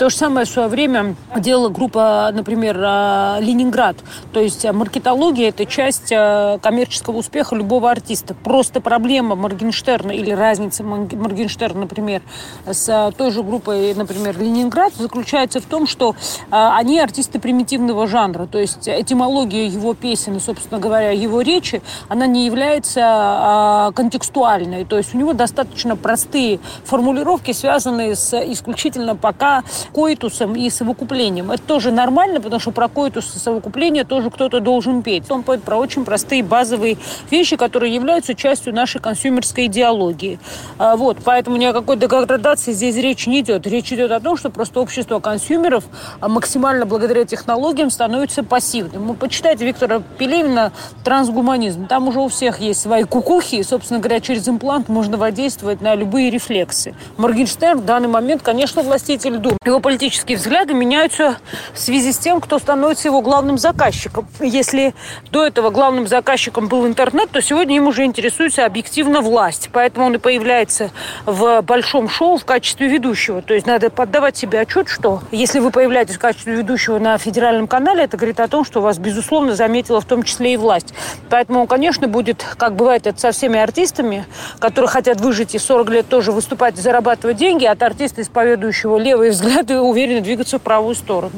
То 0.02 0.10
же 0.10 0.16
самое 0.16 0.46
в 0.46 0.48
свое 0.48 0.66
время 0.66 1.14
делала 1.36 1.68
группа, 1.68 2.28
например, 2.34 2.76
э, 2.76 3.36
«Ленинград». 3.38 3.94
То 4.32 4.40
есть 4.40 4.64
э, 4.64 4.72
маркетология– 4.72 5.48
это 5.50 5.64
часть 5.64 6.10
э, 6.10 6.58
коммерческого 6.60 7.18
успеха 7.18 7.54
любого 7.54 7.88
артиста. 7.88 8.34
Просто 8.34 8.80
проблема 8.80 9.36
Моргенштерна 9.36 10.10
или 10.10 10.32
разница 10.32 10.82
Моргенштерна, 10.82 11.82
например, 11.82 12.22
с 12.66 13.12
той 13.16 13.30
же 13.30 13.44
группой, 13.44 13.94
например, 13.94 14.36
«Ленинград» 14.40 14.92
заключается 14.96 15.60
в 15.60 15.66
том, 15.66 15.86
что 15.86 16.16
они 16.50 16.98
артисты 16.98 17.38
примитивного 17.38 18.08
жанра. 18.08 18.46
То 18.46 18.58
есть 18.58 18.88
этимология 18.88 19.68
его 19.68 19.94
песен 19.94 20.34
и, 20.34 20.40
собственно 20.40 20.80
говоря, 20.80 21.12
его 21.12 21.42
речи, 21.42 21.80
она 22.08 22.26
не 22.26 22.46
является 22.46 23.92
контекстуальной. 23.94 24.84
То 24.84 24.96
есть 24.96 25.14
у 25.14 25.18
него 25.18 25.32
достаточно 25.32 25.94
простые 25.94 26.58
формулировки, 26.84 27.52
связанные 27.52 28.16
с 28.16 28.36
исключительно 28.36 29.14
пока 29.14 29.62
коитусом 29.92 30.54
и 30.54 30.70
совокуплением. 30.70 31.50
Это 31.50 31.62
тоже 31.62 31.90
нормально, 31.90 32.40
потому 32.40 32.60
что 32.60 32.70
про 32.70 32.88
коитус 32.88 33.34
и 33.36 33.38
совокупление 33.38 34.04
тоже 34.04 34.30
кто-то 34.30 34.60
должен 34.60 35.02
петь. 35.02 35.30
Он 35.30 35.42
поет 35.42 35.62
про 35.62 35.76
очень 35.76 36.04
простые 36.04 36.42
базовые 36.42 36.98
вещи, 37.30 37.56
которые 37.56 37.94
являются 37.94 38.34
частью 38.34 38.74
нашей 38.74 39.00
консюмерской 39.00 39.66
идеологии. 39.66 40.38
А, 40.78 40.96
вот, 40.96 41.18
поэтому 41.24 41.56
ни 41.56 41.64
о 41.64 41.72
какой 41.72 41.96
деградации 41.96 42.72
здесь 42.72 42.96
речь 42.96 43.26
не 43.26 43.40
идет. 43.40 43.66
Речь 43.66 43.92
идет 43.92 44.10
о 44.10 44.20
том, 44.20 44.36
что 44.36 44.50
просто 44.50 44.80
общество 44.80 45.20
консюмеров 45.20 45.84
а, 46.20 46.28
максимально 46.28 46.86
благодаря 46.86 47.24
технологиям 47.24 47.90
становится 47.90 48.42
пассивным. 48.42 49.08
Вы 49.08 49.14
почитайте 49.14 49.66
Виктора 49.66 50.02
Пелевина 50.18 50.72
«Трансгуманизм». 51.04 51.86
Там 51.86 52.08
уже 52.08 52.20
у 52.20 52.28
всех 52.28 52.60
есть 52.60 52.80
свои 52.80 53.04
кукухи, 53.04 53.56
и, 53.56 53.62
собственно 53.62 54.00
говоря, 54.00 54.20
через 54.20 54.48
имплант 54.48 54.88
можно 54.88 55.16
воздействовать 55.16 55.80
на 55.80 55.94
любые 55.94 56.30
рефлексы. 56.30 56.94
Моргенштерн 57.16 57.80
в 57.80 57.84
данный 57.84 58.08
момент, 58.08 58.42
конечно, 58.42 58.82
властитель 58.82 59.38
дум. 59.38 59.56
Его 59.64 59.80
политические 59.82 60.38
взгляды 60.38 60.72
меняются 60.72 61.36
в 61.74 61.78
связи 61.78 62.12
с 62.12 62.18
тем, 62.18 62.40
кто 62.40 62.58
становится 62.58 63.08
его 63.08 63.20
главным 63.20 63.58
заказчиком. 63.58 64.26
Если 64.40 64.94
до 65.30 65.44
этого 65.44 65.70
главным 65.70 66.06
заказчиком 66.06 66.68
был 66.68 66.86
интернет, 66.86 67.30
то 67.30 67.42
сегодня 67.42 67.76
им 67.76 67.88
уже 67.88 68.04
интересуется 68.04 68.64
объективно 68.64 69.20
власть. 69.20 69.68
Поэтому 69.72 70.06
он 70.06 70.14
и 70.14 70.18
появляется 70.18 70.90
в 71.26 71.60
большом 71.62 72.08
шоу 72.08 72.38
в 72.38 72.44
качестве 72.44 72.88
ведущего. 72.88 73.42
То 73.42 73.54
есть 73.54 73.66
надо 73.66 73.90
поддавать 73.90 74.36
себе 74.36 74.60
отчет, 74.60 74.88
что 74.88 75.20
если 75.30 75.58
вы 75.58 75.70
появляетесь 75.70 76.14
в 76.14 76.20
качестве 76.20 76.54
ведущего 76.54 76.98
на 76.98 77.18
федеральном 77.18 77.66
канале, 77.66 78.04
это 78.04 78.16
говорит 78.16 78.40
о 78.40 78.48
том, 78.48 78.64
что 78.64 78.80
вас, 78.80 78.98
безусловно, 78.98 79.54
заметила 79.54 80.00
в 80.00 80.04
том 80.04 80.22
числе 80.22 80.54
и 80.54 80.56
власть. 80.56 80.94
Поэтому 81.28 81.60
он, 81.60 81.66
конечно, 81.66 82.06
будет, 82.06 82.46
как 82.56 82.76
бывает 82.76 83.06
это 83.06 83.18
со 83.18 83.32
всеми 83.32 83.58
артистами, 83.58 84.24
которые 84.60 84.88
хотят 84.88 85.20
выжить 85.20 85.54
и 85.54 85.58
40 85.58 85.90
лет 85.90 86.08
тоже 86.08 86.30
выступать 86.30 86.78
и 86.78 86.80
зарабатывать 86.80 87.36
деньги, 87.36 87.64
от 87.64 87.82
артиста, 87.82 88.22
исповедующего 88.22 88.96
левые 88.98 89.32
взгляды, 89.32 89.61
уверенно 89.70 90.20
двигаться 90.20 90.58
в 90.58 90.62
правую 90.62 90.94
сторону. 90.94 91.34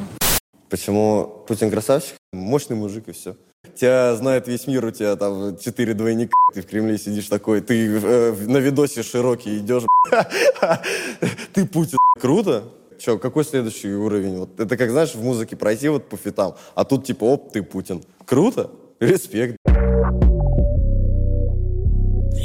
Почему 0.70 1.44
Путин 1.46 1.70
красавчик? 1.70 2.16
Мощный 2.32 2.76
мужик 2.76 3.08
и 3.08 3.12
все. 3.12 3.36
Тебя 3.74 4.14
знает 4.16 4.46
весь 4.46 4.66
мир, 4.66 4.84
у 4.84 4.90
тебя 4.90 5.16
там 5.16 5.56
четыре 5.58 5.94
двойника, 5.94 6.34
ты 6.52 6.62
в 6.62 6.66
Кремле 6.66 6.98
сидишь 6.98 7.26
такой, 7.26 7.60
ты 7.60 7.86
э, 7.86 8.32
на 8.46 8.58
видосе 8.58 9.02
широкий 9.02 9.58
идешь, 9.58 9.82
ты 11.52 11.66
Путин. 11.66 11.98
Круто. 12.20 12.64
Че, 12.98 13.18
какой 13.18 13.44
следующий 13.44 13.92
уровень? 13.92 14.38
Вот 14.38 14.60
это 14.60 14.76
как, 14.76 14.90
знаешь, 14.90 15.14
в 15.14 15.22
музыке 15.22 15.56
пройти 15.56 15.88
вот 15.88 16.08
по 16.08 16.16
фитам, 16.16 16.54
а 16.74 16.84
тут 16.84 17.04
типа, 17.04 17.24
оп, 17.24 17.52
ты 17.52 17.62
Путин. 17.62 18.02
Круто. 18.24 18.70
Респект. 19.00 19.56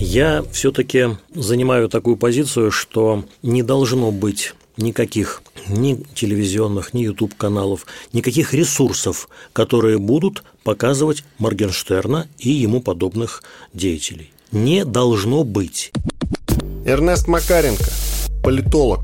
Я 0.01 0.43
все-таки 0.51 1.17
занимаю 1.33 1.89
такую 1.89 2.17
позицию, 2.17 2.71
что 2.71 3.25
не 3.43 3.63
должно 3.63 4.11
быть 4.11 4.53
никаких 4.79 5.41
ни 5.67 5.95
телевизионных, 6.15 6.93
ни 6.93 7.01
YouTube-каналов, 7.03 7.85
никаких 8.13 8.53
ресурсов, 8.53 9.29
которые 9.53 9.99
будут 9.99 10.43
показывать 10.63 11.23
Моргенштерна 11.37 12.27
и 12.37 12.49
ему 12.49 12.81
подобных 12.81 13.43
деятелей. 13.73 14.31
Не 14.51 14.85
должно 14.85 15.43
быть. 15.43 15.91
Эрнест 16.85 17.27
Макаренко, 17.27 17.91
политолог. 18.43 19.01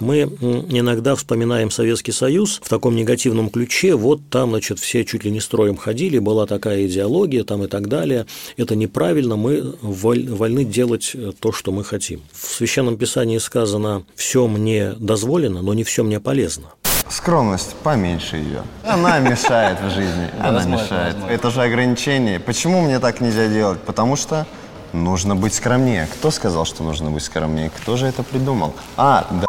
Мы 0.00 0.22
иногда 0.22 1.14
вспоминаем 1.14 1.70
Советский 1.70 2.12
Союз 2.12 2.60
в 2.62 2.68
таком 2.68 2.96
негативном 2.96 3.50
ключе. 3.50 3.94
Вот 3.94 4.20
там, 4.28 4.50
значит, 4.50 4.78
все 4.78 5.04
чуть 5.04 5.24
ли 5.24 5.30
не 5.30 5.40
строем 5.40 5.76
ходили, 5.76 6.18
была 6.18 6.46
такая 6.46 6.86
идеология 6.86 7.44
там 7.44 7.64
и 7.64 7.68
так 7.68 7.88
далее. 7.88 8.26
Это 8.56 8.76
неправильно, 8.76 9.36
мы 9.36 9.74
вольны 9.80 10.64
делать 10.64 11.14
то, 11.40 11.52
что 11.52 11.72
мы 11.72 11.84
хотим. 11.84 12.22
В 12.32 12.52
Священном 12.52 12.96
Писании 12.96 13.38
сказано 13.38 14.04
«все 14.14 14.46
мне 14.46 14.92
дозволено, 14.92 15.62
но 15.62 15.74
не 15.74 15.84
все 15.84 16.02
мне 16.04 16.20
полезно». 16.20 16.66
Скромность, 17.08 17.74
поменьше 17.82 18.36
ее. 18.36 18.62
Она 18.82 19.20
мешает 19.20 19.78
в 19.80 19.90
жизни, 19.90 20.28
она 20.40 20.64
мешает. 20.64 21.16
Это 21.28 21.50
же 21.50 21.62
ограничение. 21.62 22.40
Почему 22.40 22.80
мне 22.80 22.98
так 22.98 23.20
нельзя 23.20 23.46
делать? 23.46 23.78
Потому 23.80 24.16
что 24.16 24.46
нужно 24.92 25.36
быть 25.36 25.54
скромнее. 25.54 26.08
Кто 26.14 26.30
сказал, 26.30 26.64
что 26.64 26.82
нужно 26.82 27.10
быть 27.10 27.22
скромнее? 27.22 27.70
Кто 27.76 27.96
же 27.96 28.06
это 28.06 28.22
придумал? 28.22 28.74
А, 28.96 29.26
да 29.30 29.46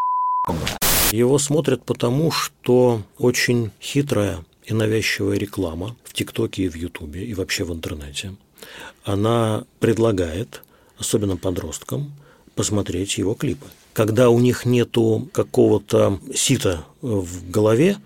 его 1.16 1.38
смотрят 1.38 1.84
потому, 1.84 2.30
что 2.30 3.02
очень 3.18 3.70
хитрая 3.80 4.44
и 4.64 4.74
навязчивая 4.74 5.36
реклама 5.36 5.96
в 6.04 6.12
ТикТоке 6.12 6.64
и 6.64 6.68
в 6.68 6.74
Ютубе, 6.74 7.24
и 7.24 7.34
вообще 7.34 7.64
в 7.64 7.72
интернете, 7.72 8.34
она 9.04 9.64
предлагает, 9.80 10.62
особенно 10.98 11.36
подросткам, 11.36 12.12
посмотреть 12.54 13.18
его 13.18 13.34
клипы. 13.34 13.66
Когда 13.92 14.30
у 14.30 14.38
них 14.40 14.64
нету 14.66 15.28
какого-то 15.32 16.20
сита 16.34 16.84
в 17.00 17.50
голове, 17.50 17.96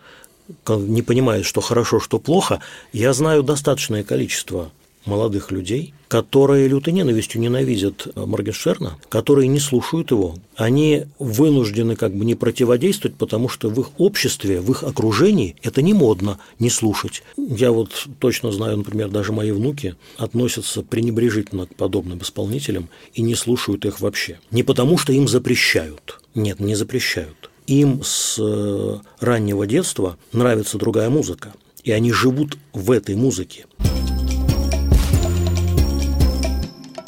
не 0.68 1.02
понимают, 1.02 1.46
что 1.46 1.60
хорошо, 1.60 2.00
что 2.00 2.18
плохо, 2.18 2.60
я 2.92 3.12
знаю 3.12 3.42
достаточное 3.42 4.04
количество 4.04 4.70
молодых 5.04 5.50
людей, 5.50 5.94
которые 6.08 6.68
лютой 6.68 6.92
ненавистью 6.92 7.40
ненавидят 7.40 8.06
э, 8.06 8.24
Моргенштерна, 8.26 8.98
которые 9.08 9.48
не 9.48 9.60
слушают 9.60 10.10
его. 10.10 10.36
Они 10.56 11.04
вынуждены 11.18 11.96
как 11.96 12.14
бы 12.14 12.24
не 12.24 12.34
противодействовать, 12.34 13.16
потому 13.16 13.48
что 13.48 13.68
в 13.70 13.80
их 13.80 13.90
обществе, 13.98 14.60
в 14.60 14.70
их 14.70 14.82
окружении 14.82 15.56
это 15.62 15.82
не 15.82 15.94
модно 15.94 16.38
не 16.58 16.68
слушать. 16.68 17.22
Я 17.36 17.72
вот 17.72 18.08
точно 18.18 18.50
знаю, 18.52 18.78
например, 18.78 19.08
даже 19.08 19.32
мои 19.32 19.52
внуки 19.52 19.94
относятся 20.18 20.82
пренебрежительно 20.82 21.66
к 21.66 21.74
подобным 21.76 22.18
исполнителям 22.18 22.88
и 23.14 23.22
не 23.22 23.34
слушают 23.34 23.84
их 23.84 24.00
вообще. 24.00 24.38
Не 24.50 24.62
потому, 24.62 24.98
что 24.98 25.12
им 25.12 25.28
запрещают. 25.28 26.20
Нет, 26.34 26.60
не 26.60 26.74
запрещают. 26.74 27.50
Им 27.66 28.02
с 28.02 28.36
э, 28.40 28.98
раннего 29.20 29.66
детства 29.66 30.18
нравится 30.32 30.76
другая 30.76 31.08
музыка, 31.08 31.52
и 31.84 31.92
они 31.92 32.12
живут 32.12 32.58
в 32.72 32.90
этой 32.90 33.14
музыке. 33.14 33.66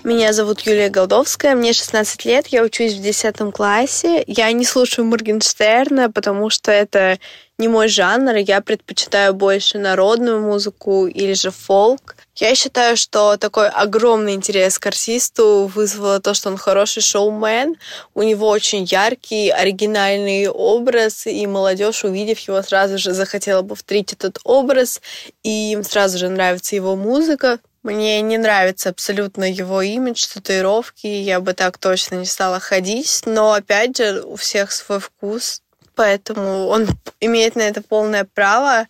Меня 0.04 0.32
зовут 0.32 0.62
Юлия 0.62 0.88
Голдовская, 0.88 1.54
мне 1.54 1.72
16 1.72 2.24
лет, 2.24 2.48
я 2.48 2.64
учусь 2.64 2.94
в 2.94 3.00
10 3.00 3.36
классе. 3.54 4.24
Я 4.26 4.50
не 4.50 4.64
слушаю 4.64 5.06
Моргенштерна, 5.06 6.10
потому 6.10 6.50
что 6.50 6.72
это 6.72 7.20
не 7.56 7.68
мой 7.68 7.86
жанр, 7.86 8.34
я 8.34 8.60
предпочитаю 8.62 9.32
больше 9.32 9.78
народную 9.78 10.40
музыку 10.40 11.06
или 11.06 11.34
же 11.34 11.52
фолк. 11.52 12.16
Я 12.34 12.56
считаю, 12.56 12.96
что 12.96 13.36
такой 13.36 13.68
огромный 13.68 14.34
интерес 14.34 14.80
к 14.80 14.86
артисту 14.86 15.70
вызвало 15.72 16.18
то, 16.18 16.34
что 16.34 16.48
он 16.48 16.56
хороший 16.56 17.02
шоумен, 17.02 17.76
у 18.14 18.22
него 18.22 18.48
очень 18.48 18.82
яркий, 18.82 19.50
оригинальный 19.50 20.48
образ, 20.48 21.28
и 21.28 21.46
молодежь, 21.46 22.02
увидев 22.02 22.40
его, 22.40 22.60
сразу 22.62 22.98
же 22.98 23.12
захотела 23.12 23.62
повторить 23.62 24.12
этот 24.12 24.40
образ, 24.42 25.00
и 25.44 25.70
им 25.70 25.84
сразу 25.84 26.18
же 26.18 26.28
нравится 26.28 26.74
его 26.74 26.96
музыка, 26.96 27.60
мне 27.82 28.20
не 28.20 28.38
нравится 28.38 28.90
абсолютно 28.90 29.50
его 29.50 29.82
имидж, 29.82 30.26
татуировки, 30.32 31.06
я 31.06 31.40
бы 31.40 31.52
так 31.52 31.78
точно 31.78 32.16
не 32.16 32.26
стала 32.26 32.60
ходить, 32.60 33.22
но 33.26 33.52
опять 33.52 33.96
же 33.96 34.22
у 34.22 34.36
всех 34.36 34.70
свой 34.72 35.00
вкус, 35.00 35.62
поэтому 35.94 36.66
он 36.66 36.86
имеет 37.20 37.56
на 37.56 37.62
это 37.62 37.82
полное 37.82 38.24
право. 38.24 38.86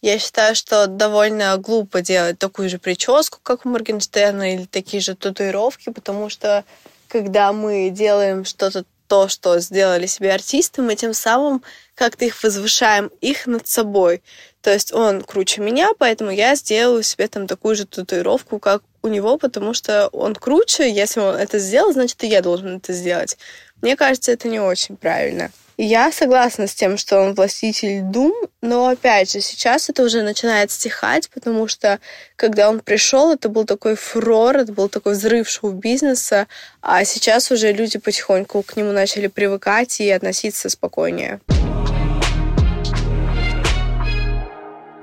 Я 0.00 0.18
считаю, 0.18 0.54
что 0.54 0.86
довольно 0.86 1.56
глупо 1.58 2.02
делать 2.02 2.38
такую 2.38 2.68
же 2.68 2.78
прическу, 2.78 3.38
как 3.42 3.64
у 3.64 3.68
Моргенштерна, 3.68 4.54
или 4.54 4.64
такие 4.64 5.00
же 5.00 5.14
татуировки, 5.14 5.90
потому 5.90 6.28
что 6.30 6.64
когда 7.08 7.52
мы 7.52 7.90
делаем 7.90 8.44
что-то 8.44 8.84
то, 9.06 9.28
что 9.28 9.58
сделали 9.60 10.06
себе 10.06 10.32
артисты, 10.32 10.82
мы 10.82 10.96
тем 10.96 11.14
самым 11.14 11.62
как-то 11.94 12.24
их 12.24 12.42
возвышаем, 12.42 13.10
их 13.20 13.46
над 13.46 13.66
собой. 13.66 14.22
То 14.62 14.72
есть 14.72 14.92
он 14.92 15.22
круче 15.22 15.60
меня, 15.60 15.90
поэтому 15.98 16.30
я 16.30 16.54
сделаю 16.54 17.02
себе 17.02 17.28
там 17.28 17.46
такую 17.46 17.76
же 17.76 17.86
татуировку, 17.86 18.58
как 18.58 18.82
у 19.02 19.08
него, 19.08 19.36
потому 19.36 19.74
что 19.74 20.08
он 20.08 20.34
круче. 20.34 20.90
Если 20.90 21.20
он 21.20 21.36
это 21.36 21.58
сделал, 21.58 21.92
значит, 21.92 22.22
и 22.24 22.28
я 22.28 22.40
должен 22.40 22.78
это 22.78 22.92
сделать. 22.92 23.36
Мне 23.82 23.96
кажется, 23.96 24.32
это 24.32 24.48
не 24.48 24.60
очень 24.60 24.96
правильно. 24.96 25.50
Я 25.76 26.12
согласна 26.12 26.68
с 26.68 26.74
тем, 26.74 26.96
что 26.96 27.20
он 27.20 27.34
властитель 27.34 28.02
дум, 28.02 28.32
но 28.62 28.86
опять 28.86 29.32
же, 29.32 29.40
сейчас 29.40 29.90
это 29.90 30.04
уже 30.04 30.22
начинает 30.22 30.70
стихать, 30.70 31.28
потому 31.34 31.66
что 31.66 31.98
когда 32.36 32.70
он 32.70 32.78
пришел, 32.78 33.32
это 33.32 33.48
был 33.48 33.64
такой 33.64 33.96
фурор, 33.96 34.56
это 34.58 34.72
был 34.72 34.88
такой 34.88 35.14
взрыв 35.14 35.48
шоу-бизнеса, 35.48 36.46
а 36.80 37.04
сейчас 37.04 37.50
уже 37.50 37.72
люди 37.72 37.98
потихоньку 37.98 38.62
к 38.62 38.76
нему 38.76 38.92
начали 38.92 39.26
привыкать 39.26 39.98
и 40.00 40.08
относиться 40.10 40.68
спокойнее. 40.68 41.40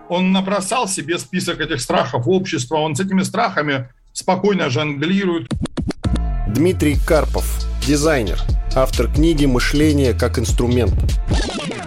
Он 0.07 0.31
набросал 0.31 0.87
себе 0.87 1.19
список 1.19 1.59
этих 1.59 1.81
страхов 1.81 2.29
общества, 2.29 2.77
он 2.77 2.95
с 2.95 3.01
этими 3.01 3.23
страхами 3.23 3.89
спокойно 4.13 4.69
жонглирует. 4.69 5.49
Дмитрий 6.47 6.97
Карпов, 7.07 7.45
дизайнер, 7.85 8.39
автор 8.75 9.07
книги 9.11 9.45
«Мышление 9.45 10.13
как 10.13 10.39
инструмент». 10.39 10.93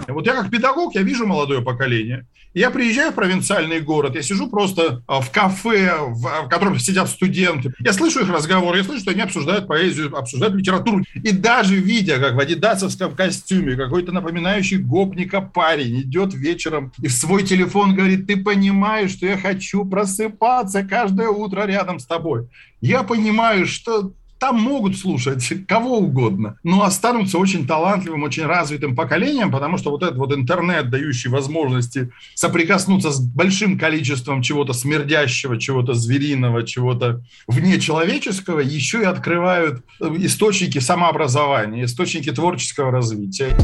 Вот 0.07 0.25
я 0.25 0.33
как 0.33 0.49
педагог, 0.49 0.95
я 0.95 1.01
вижу 1.01 1.27
молодое 1.27 1.61
поколение, 1.61 2.25
Я 2.53 2.69
приезжаю 2.71 3.11
в 3.11 3.15
провинциальный 3.15 3.81
город, 3.81 4.15
я 4.15 4.21
сижу 4.21 4.49
просто 4.49 5.03
а, 5.07 5.19
в 5.19 5.29
кафе, 5.29 5.97
в, 5.99 6.45
в 6.45 6.47
котором 6.47 6.79
сидят 6.79 7.09
студенты. 7.09 7.73
Я 7.79 7.91
слышу 7.91 8.21
их 8.21 8.29
разговоры, 8.29 8.77
я 8.77 8.83
слышу, 8.85 9.01
что 9.01 9.11
они 9.11 9.21
обсуждают 9.21 9.67
поэзию, 9.67 10.15
обсуждают 10.15 10.55
литературу. 10.55 11.03
И 11.15 11.31
даже 11.31 11.75
видя, 11.75 12.17
как 12.17 12.35
в 12.35 12.39
адидасовском 12.39 13.13
костюме 13.13 13.75
какой-то 13.75 14.13
напоминающий 14.13 14.77
гопника 14.77 15.41
парень 15.41 16.01
идет 16.01 16.33
вечером 16.33 16.93
и 17.01 17.07
в 17.07 17.13
свой 17.13 17.43
телефон 17.43 17.93
говорит, 17.93 18.25
ты 18.25 18.37
понимаешь, 18.37 19.11
что 19.11 19.25
я 19.25 19.37
хочу 19.37 19.83
просыпаться 19.83 20.83
каждое 20.83 21.27
утро 21.27 21.65
рядом 21.65 21.99
с 21.99 22.05
тобой. 22.05 22.47
Я 22.79 23.03
понимаю, 23.03 23.65
что 23.65 24.13
там 24.39 24.59
могут 24.59 24.97
слушать 24.97 25.47
кого 25.67 25.99
угодно, 25.99 26.57
но 26.63 26.83
останутся 26.83 27.37
очень 27.37 27.67
талантливым, 27.67 28.23
очень 28.23 28.45
развитым 28.45 28.95
поколением, 28.95 29.51
потому 29.51 29.77
что 29.77 29.91
вот 29.91 30.03
этот 30.03 30.17
вот 30.17 30.33
интернет, 30.33 30.89
дающий 30.89 31.29
возможности 31.29 32.11
соприкоснуться 32.33 33.11
с 33.11 33.19
большим 33.19 33.77
количеством 33.77 34.41
чего-то 34.41 34.73
смердящего, 34.73 35.59
чего-то 35.59 35.93
звериного, 35.93 36.63
чего-то 36.63 37.21
внечеловеческого, 37.47 38.59
еще 38.59 39.01
и 39.01 39.05
открывают 39.05 39.83
источники 39.99 40.79
самообразования, 40.79 41.85
источники 41.85 42.31
творческого 42.31 42.91
развития. 42.91 43.55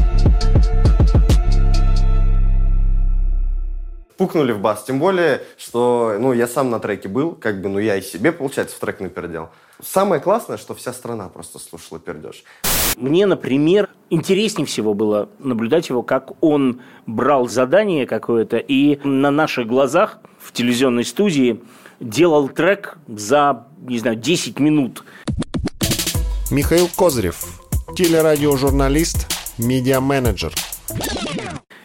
Пукнули 4.22 4.52
в 4.52 4.60
бас. 4.60 4.84
Тем 4.84 5.00
более, 5.00 5.42
что 5.58 6.14
ну, 6.16 6.32
я 6.32 6.46
сам 6.46 6.70
на 6.70 6.78
треке 6.78 7.08
был, 7.08 7.32
как 7.32 7.60
бы, 7.60 7.68
ну 7.68 7.80
я 7.80 7.96
и 7.96 8.02
себе, 8.02 8.30
получается, 8.30 8.76
в 8.76 8.78
трек 8.78 9.00
напердел. 9.00 9.48
Самое 9.84 10.20
классное, 10.20 10.58
что 10.58 10.76
вся 10.76 10.92
страна 10.92 11.28
просто 11.28 11.58
слушала 11.58 11.98
пердеж. 11.98 12.44
Мне, 12.96 13.26
например, 13.26 13.88
интереснее 14.10 14.64
всего 14.64 14.94
было 14.94 15.28
наблюдать 15.40 15.88
его, 15.88 16.04
как 16.04 16.40
он 16.40 16.82
брал 17.04 17.48
задание 17.48 18.06
какое-то 18.06 18.58
и 18.58 19.00
на 19.04 19.32
наших 19.32 19.66
глазах 19.66 20.18
в 20.38 20.52
телевизионной 20.52 21.04
студии 21.04 21.60
делал 21.98 22.48
трек 22.48 22.98
за, 23.08 23.66
не 23.80 23.98
знаю, 23.98 24.14
10 24.14 24.60
минут. 24.60 25.02
Михаил 26.52 26.88
Козырев, 26.94 27.60
телерадиожурналист, 27.96 29.26
медиа-менеджер 29.58 30.52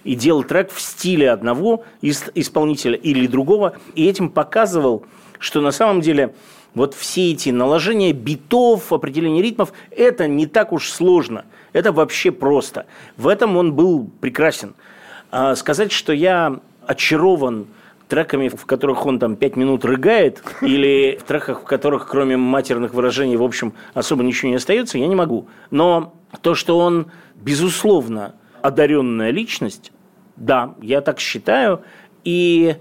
и 0.08 0.16
делал 0.16 0.45
трек 0.45 0.72
в 0.72 0.80
стиле 0.80 1.30
одного 1.30 1.84
исполнителя 2.01 2.95
или 2.95 3.28
другого, 3.28 3.74
и 3.93 4.08
этим 4.08 4.30
показывал, 4.30 5.05
что 5.38 5.60
на 5.60 5.72
самом 5.72 5.99
деле 5.99 6.34
вот 6.74 6.93
все 6.93 7.34
эти 7.34 7.49
наложения 7.49 8.14
битов, 8.14 8.93
определение 8.93 9.43
ритмов, 9.43 9.74
это 9.91 10.28
не 10.28 10.47
так 10.47 10.72
уж 10.72 10.89
сложно. 10.89 11.43
Это 11.74 11.91
вообще 11.91 12.32
просто. 12.32 12.86
В 13.18 13.28
этом 13.28 13.58
он 13.58 13.74
был 13.74 14.10
прекрасен. 14.22 14.76
А 15.30 15.55
сказать, 15.55 15.91
что 15.91 16.14
я 16.14 16.58
очарован 16.86 17.68
треками, 18.08 18.47
в 18.47 18.66
которых 18.66 19.05
он 19.05 19.20
там 19.20 19.36
пять 19.36 19.58
минут 19.58 19.84
рыгает, 19.84 20.41
или 20.62 21.20
в 21.20 21.24
треках, 21.24 21.64
в 21.64 21.66
которых 21.66 22.08
кроме 22.08 22.38
матерных 22.38 22.93
выражений, 22.93 23.36
в 23.36 23.43
общем, 23.43 23.74
особо 23.93 24.24
ничего 24.24 24.51
не 24.51 24.55
остается, 24.55 24.97
я 24.97 25.08
не 25.08 25.16
могу. 25.16 25.49
Но 25.70 26.14
то, 26.41 26.55
что 26.55 26.78
он, 26.78 27.08
безусловно, 27.36 28.36
одаренная 28.62 29.32
личность, 29.32 29.91
да, 30.38 30.75
я 30.81 31.01
так 31.01 31.19
считаю. 31.19 31.81
И 32.23 32.75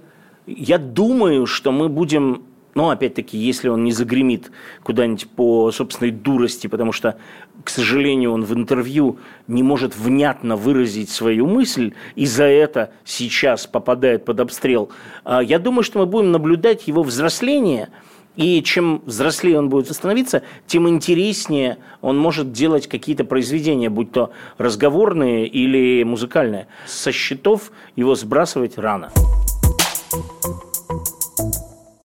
я 0.46 0.78
думаю, 0.78 1.46
что 1.46 1.72
мы 1.72 1.88
будем 1.88 2.44
но, 2.76 2.90
опять-таки, 2.90 3.38
если 3.38 3.70
он 3.70 3.84
не 3.84 3.92
загремит 3.92 4.50
куда-нибудь 4.82 5.30
по 5.30 5.72
собственной 5.72 6.10
дурости, 6.10 6.66
потому 6.66 6.92
что, 6.92 7.16
к 7.64 7.70
сожалению, 7.70 8.32
он 8.32 8.44
в 8.44 8.52
интервью 8.52 9.18
не 9.48 9.62
может 9.62 9.96
внятно 9.96 10.56
выразить 10.56 11.08
свою 11.08 11.46
мысль, 11.46 11.94
и 12.16 12.26
за 12.26 12.44
это 12.44 12.92
сейчас 13.02 13.66
попадает 13.66 14.26
под 14.26 14.40
обстрел, 14.40 14.90
а, 15.24 15.42
я 15.42 15.58
думаю, 15.58 15.84
что 15.84 16.00
мы 16.00 16.04
будем 16.04 16.32
наблюдать 16.32 16.86
его 16.86 17.02
взросление– 17.02 17.88
и 18.36 18.62
чем 18.62 19.02
взрослее 19.04 19.58
он 19.58 19.68
будет 19.68 19.90
становиться, 19.92 20.42
тем 20.66 20.88
интереснее 20.88 21.78
он 22.00 22.18
может 22.18 22.52
делать 22.52 22.86
какие-то 22.86 23.24
произведения, 23.24 23.90
будь 23.90 24.12
то 24.12 24.30
разговорные 24.58 25.46
или 25.46 26.02
музыкальные. 26.04 26.68
Со 26.86 27.12
счетов 27.12 27.72
его 27.96 28.14
сбрасывать 28.14 28.78
рано. 28.78 29.10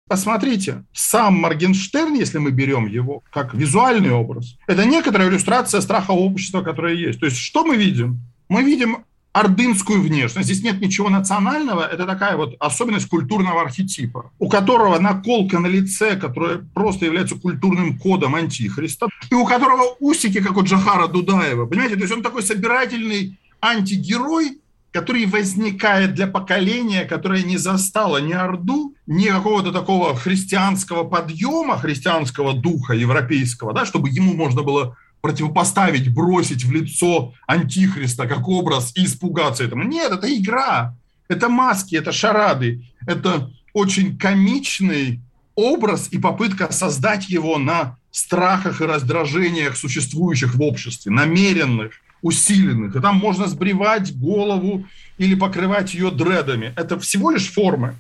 Посмотрите, 0.08 0.84
сам 0.92 1.36
Моргенштерн, 1.36 2.16
если 2.16 2.38
мы 2.38 2.52
берем 2.52 2.86
его 2.86 3.24
как 3.32 3.54
визуальный 3.54 4.12
образ, 4.12 4.58
это 4.68 4.84
некоторая 4.84 5.30
иллюстрация 5.30 5.80
страха 5.80 6.12
общества, 6.12 6.62
которое 6.62 6.96
есть. 6.96 7.22
То 7.22 7.28
есть 7.28 7.38
что 7.38 7.64
мы 7.64 7.78
видим? 7.78 8.20
Мы 8.50 8.64
видим 8.64 9.06
ордынскую 9.34 10.02
внешность. 10.02 10.50
Здесь 10.50 10.64
нет 10.64 10.82
ничего 10.82 11.10
национального, 11.10 11.88
это 11.88 12.06
такая 12.06 12.36
вот 12.36 12.56
особенность 12.60 13.08
культурного 13.08 13.62
архетипа, 13.62 14.32
у 14.40 14.50
которого 14.50 15.00
наколка 15.00 15.60
на 15.60 15.68
лице, 15.68 16.18
которая 16.18 16.60
просто 16.74 17.06
является 17.06 17.36
культурным 17.36 17.98
кодом 17.98 18.36
антихриста, 18.36 19.08
и 19.30 19.34
у 19.34 19.46
которого 19.46 19.96
усики, 20.00 20.42
как 20.42 20.58
у 20.58 20.64
Джахара 20.64 21.08
Дудаева, 21.08 21.66
понимаете, 21.66 21.96
то 21.96 22.02
есть 22.02 22.14
он 22.14 22.24
такой 22.24 22.44
собирательный 22.44 23.38
антигерой, 23.62 24.58
который 24.92 25.26
возникает 25.26 26.14
для 26.16 26.28
поколения, 26.28 27.06
которое 27.06 27.44
не 27.44 27.56
застало 27.56 28.18
ни 28.18 28.34
Орду, 28.34 28.94
ни 29.08 29.28
какого-то 29.28 29.72
такого 29.72 30.16
христианского 30.16 31.06
подъема, 31.06 31.78
христианского 31.78 32.54
духа 32.54 32.94
европейского, 32.94 33.74
да, 33.74 33.86
чтобы 33.86 34.10
ему 34.10 34.34
можно 34.34 34.64
было 34.64 34.98
противопоставить, 35.22 36.14
бросить 36.14 36.66
в 36.66 36.72
лицо 36.72 37.34
антихриста 37.48 38.28
как 38.28 38.48
образ 38.48 38.92
и 38.96 39.06
испугаться 39.06 39.64
этому. 39.64 39.84
Нет, 39.84 40.12
это 40.12 40.36
игра, 40.36 40.96
это 41.28 41.48
маски, 41.48 41.96
это 41.96 42.12
шарады, 42.12 42.84
это 43.06 43.52
очень 43.74 44.18
комичный 44.18 45.20
образ 45.56 46.10
и 46.12 46.18
попытка 46.18 46.72
создать 46.72 47.30
его 47.30 47.58
на 47.58 47.98
страхах 48.12 48.82
и 48.82 48.86
раздражениях, 48.86 49.78
существующих 49.78 50.56
в 50.56 50.62
обществе, 50.62 51.12
намеренных, 51.12 51.94
усиленных. 52.22 52.96
И 52.96 53.00
там 53.00 53.18
можно 53.18 53.48
сбривать 53.48 54.16
голову 54.16 54.86
или 55.18 55.36
покрывать 55.36 55.94
ее 55.94 56.12
дредами. 56.12 56.74
Это 56.76 57.00
всего 57.00 57.32
лишь 57.32 57.50
формы. 57.52 57.96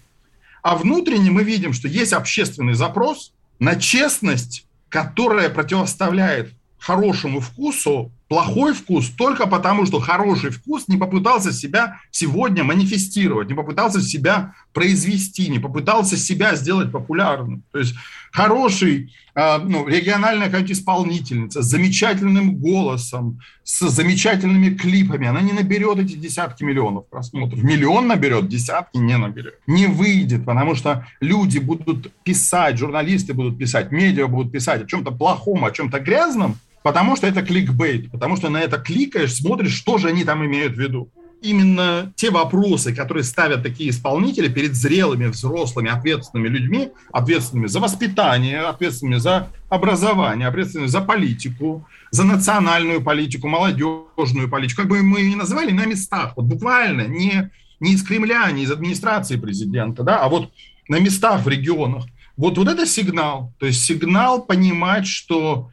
А 0.61 0.75
внутренне 0.75 1.31
мы 1.31 1.43
видим, 1.43 1.73
что 1.73 1.87
есть 1.87 2.13
общественный 2.13 2.73
запрос 2.73 3.31
на 3.59 3.75
честность, 3.75 4.65
которая 4.89 5.49
противоставляет 5.49 6.53
хорошему 6.81 7.39
вкусу 7.39 8.11
плохой 8.27 8.73
вкус 8.73 9.09
только 9.09 9.45
потому, 9.45 9.85
что 9.85 9.99
хороший 9.99 10.51
вкус 10.51 10.87
не 10.87 10.97
попытался 10.97 11.51
себя 11.51 11.99
сегодня 12.11 12.63
манифестировать, 12.63 13.49
не 13.49 13.53
попытался 13.53 14.01
себя 14.01 14.55
произвести, 14.73 15.49
не 15.49 15.59
попытался 15.59 16.15
себя 16.15 16.55
сделать 16.55 16.91
популярным. 16.93 17.61
То 17.73 17.79
есть 17.79 17.93
хороший, 18.31 19.13
а, 19.35 19.59
ну, 19.59 19.85
региональная 19.85 20.45
какая-то 20.45 20.71
исполнительница 20.71 21.61
с 21.61 21.65
замечательным 21.65 22.55
голосом, 22.55 23.41
с 23.65 23.89
замечательными 23.89 24.75
клипами, 24.75 25.27
она 25.27 25.41
не 25.41 25.51
наберет 25.51 25.99
эти 25.99 26.15
десятки 26.15 26.63
миллионов 26.63 27.07
просмотров. 27.09 27.61
Миллион 27.61 28.07
наберет, 28.07 28.47
десятки 28.47 28.97
не 28.97 29.17
наберет. 29.17 29.59
Не 29.67 29.87
выйдет, 29.87 30.45
потому 30.45 30.75
что 30.75 31.05
люди 31.19 31.59
будут 31.59 32.13
писать, 32.23 32.77
журналисты 32.77 33.33
будут 33.33 33.57
писать, 33.57 33.91
медиа 33.91 34.27
будут 34.27 34.53
писать 34.53 34.83
о 34.83 34.87
чем-то 34.87 35.11
плохом, 35.11 35.65
о 35.65 35.71
чем-то 35.71 35.99
грязном, 35.99 36.57
Потому 36.83 37.15
что 37.15 37.27
это 37.27 37.41
кликбейт, 37.41 38.11
потому 38.11 38.37
что 38.37 38.49
на 38.49 38.59
это 38.61 38.77
кликаешь, 38.77 39.35
смотришь, 39.35 39.73
что 39.73 39.97
же 39.97 40.07
они 40.07 40.23
там 40.23 40.43
имеют 40.45 40.75
в 40.75 40.79
виду. 40.79 41.09
Именно 41.41 42.13
те 42.15 42.29
вопросы, 42.29 42.93
которые 42.93 43.23
ставят 43.23 43.63
такие 43.63 43.89
исполнители 43.89 44.47
перед 44.47 44.75
зрелыми, 44.75 45.25
взрослыми, 45.25 45.89
ответственными 45.89 46.47
людьми, 46.47 46.89
ответственными 47.11 47.67
за 47.67 47.79
воспитание, 47.79 48.61
ответственными 48.61 49.17
за 49.17 49.47
образование, 49.69 50.47
ответственными 50.47 50.87
за 50.87 51.01
политику, 51.01 51.87
за 52.11 52.25
национальную 52.25 53.01
политику, 53.01 53.47
молодежную 53.47 54.49
политику, 54.49 54.83
как 54.83 54.89
бы 54.89 55.01
мы 55.01 55.21
ее 55.21 55.31
ни 55.31 55.35
называли, 55.35 55.71
на 55.71 55.85
местах, 55.85 56.33
вот 56.35 56.45
буквально, 56.45 57.07
не, 57.07 57.49
не 57.79 57.93
из 57.93 58.03
Кремля, 58.03 58.51
не 58.51 58.63
из 58.63 58.71
администрации 58.71 59.37
президента, 59.37 60.03
да, 60.03 60.19
а 60.19 60.29
вот 60.29 60.51
на 60.87 60.99
местах 60.99 61.43
в 61.43 61.47
регионах. 61.47 62.05
Вот, 62.37 62.57
вот 62.57 62.67
это 62.67 62.85
сигнал, 62.85 63.53
то 63.59 63.65
есть 63.65 63.83
сигнал 63.83 64.43
понимать, 64.43 65.07
что 65.07 65.69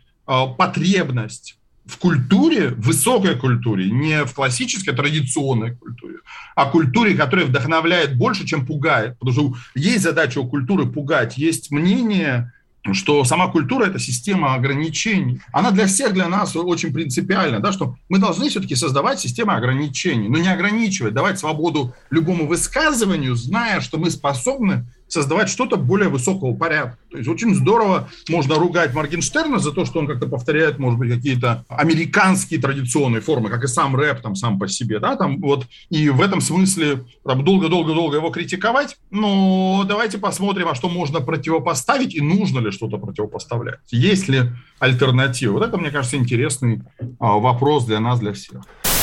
потребность 0.57 1.59
в 1.89 1.97
культуре, 1.97 2.69
в 2.69 2.83
высокой 2.83 3.37
культуре, 3.37 3.91
не 3.91 4.25
в 4.25 4.35
классической 4.35 4.95
традиционной 4.95 5.75
культуре, 5.75 6.19
а 6.55 6.67
культуре, 6.67 7.15
которая 7.15 7.47
вдохновляет 7.47 8.17
больше, 8.17 8.47
чем 8.47 8.67
пугает. 8.67 9.19
Потому 9.19 9.33
что 9.33 9.55
есть 9.75 10.03
задача 10.03 10.39
у 10.39 10.47
культуры 10.47 10.87
пугать, 10.87 11.39
есть 11.39 11.71
мнение, 11.71 12.53
что 12.93 13.25
сама 13.25 13.49
культура– 13.49 13.87
это 13.87 13.99
система 13.99 14.55
ограничений. 14.55 15.41
Она 15.51 15.71
для 15.71 15.87
всех, 15.87 16.13
для 16.13 16.29
нас 16.29 16.55
очень 16.57 16.93
принципиальна, 16.93 17.61
да, 17.61 17.73
что 17.73 17.97
мы 18.11 18.19
должны 18.19 18.51
все-таки 18.51 18.75
создавать 18.75 19.21
систему 19.21 19.53
ограничений, 19.53 20.29
но 20.29 20.39
не 20.39 20.49
ограничивать, 20.49 21.15
давать 21.15 21.39
свободу 21.39 21.95
любому 22.11 22.47
высказыванию, 22.47 23.35
зная, 23.35 23.81
что 23.81 23.99
мы 23.99 24.11
способны 24.11 24.85
создавать 25.09 25.49
что-то 25.49 25.77
более 25.77 26.09
высокого 26.09 26.55
порядка. 26.55 26.99
То 27.11 27.17
есть 27.17 27.29
очень 27.29 27.55
здорово 27.55 28.09
можно 28.29 28.57
ругать 28.57 28.95
Моргенштерна 28.95 29.59
за 29.59 29.73
то, 29.73 29.85
что 29.85 29.99
он 29.99 30.07
как-то 30.07 30.27
повторяет, 30.27 30.79
может 30.79 30.99
быть, 30.99 31.11
какие-то 31.11 31.65
американские 31.69 32.61
традиционные 32.61 33.21
формы, 33.21 33.49
как 33.49 33.65
и 33.65 33.67
сам 33.67 33.97
рэп 33.97 34.21
там 34.21 34.35
сам 34.35 34.59
по 34.59 34.69
себе, 34.69 34.99
да, 34.99 35.17
там 35.17 35.41
вот, 35.41 35.67
и 35.91 36.09
в 36.11 36.21
этом 36.21 36.41
смысле 36.41 37.05
там 37.25 37.45
долго-долго-долго 37.45 38.17
его 38.17 38.31
критиковать, 38.31 38.97
но 39.11 39.85
давайте 39.87 40.19
посмотрим, 40.19 40.69
а 40.69 40.75
что 40.75 40.89
можно 40.89 41.21
противопоставить 41.21 42.15
и 42.15 42.21
нужно 42.21 42.61
ли 42.61 42.71
что-то 42.71 42.99
противопоставлять. 42.99 43.79
Есть 43.91 44.29
ли 44.29 44.43
альтернатива? 44.79 45.55
Вот 45.55 45.63
это, 45.63 45.77
мне 45.79 45.91
кажется, 45.91 46.17
интересный 46.17 46.83
а, 47.19 47.39
вопрос 47.39 47.85
для 47.85 48.01
нас, 48.01 48.21
для 48.21 48.33
всех. 48.33 48.63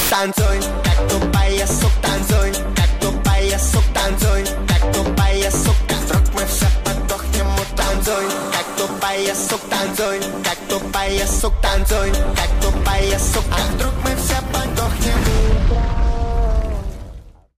Танцуй, 0.10 0.60
как 0.84 1.10
тупая 1.10 1.66
сук, 1.66 1.92
танцуй, 2.02 2.45
поясок 9.36 9.62
танцуй, 9.70 10.20
как 10.44 10.58
то 10.70 10.80
поясок 10.94 11.54
танцуй, 11.62 12.12
как 12.12 12.50
то 12.62 12.72
поясок, 12.86 13.44
а 13.52 13.74
вдруг 13.74 13.94
мы 14.04 14.16
все 14.16 14.36
подохнем. 14.54 15.45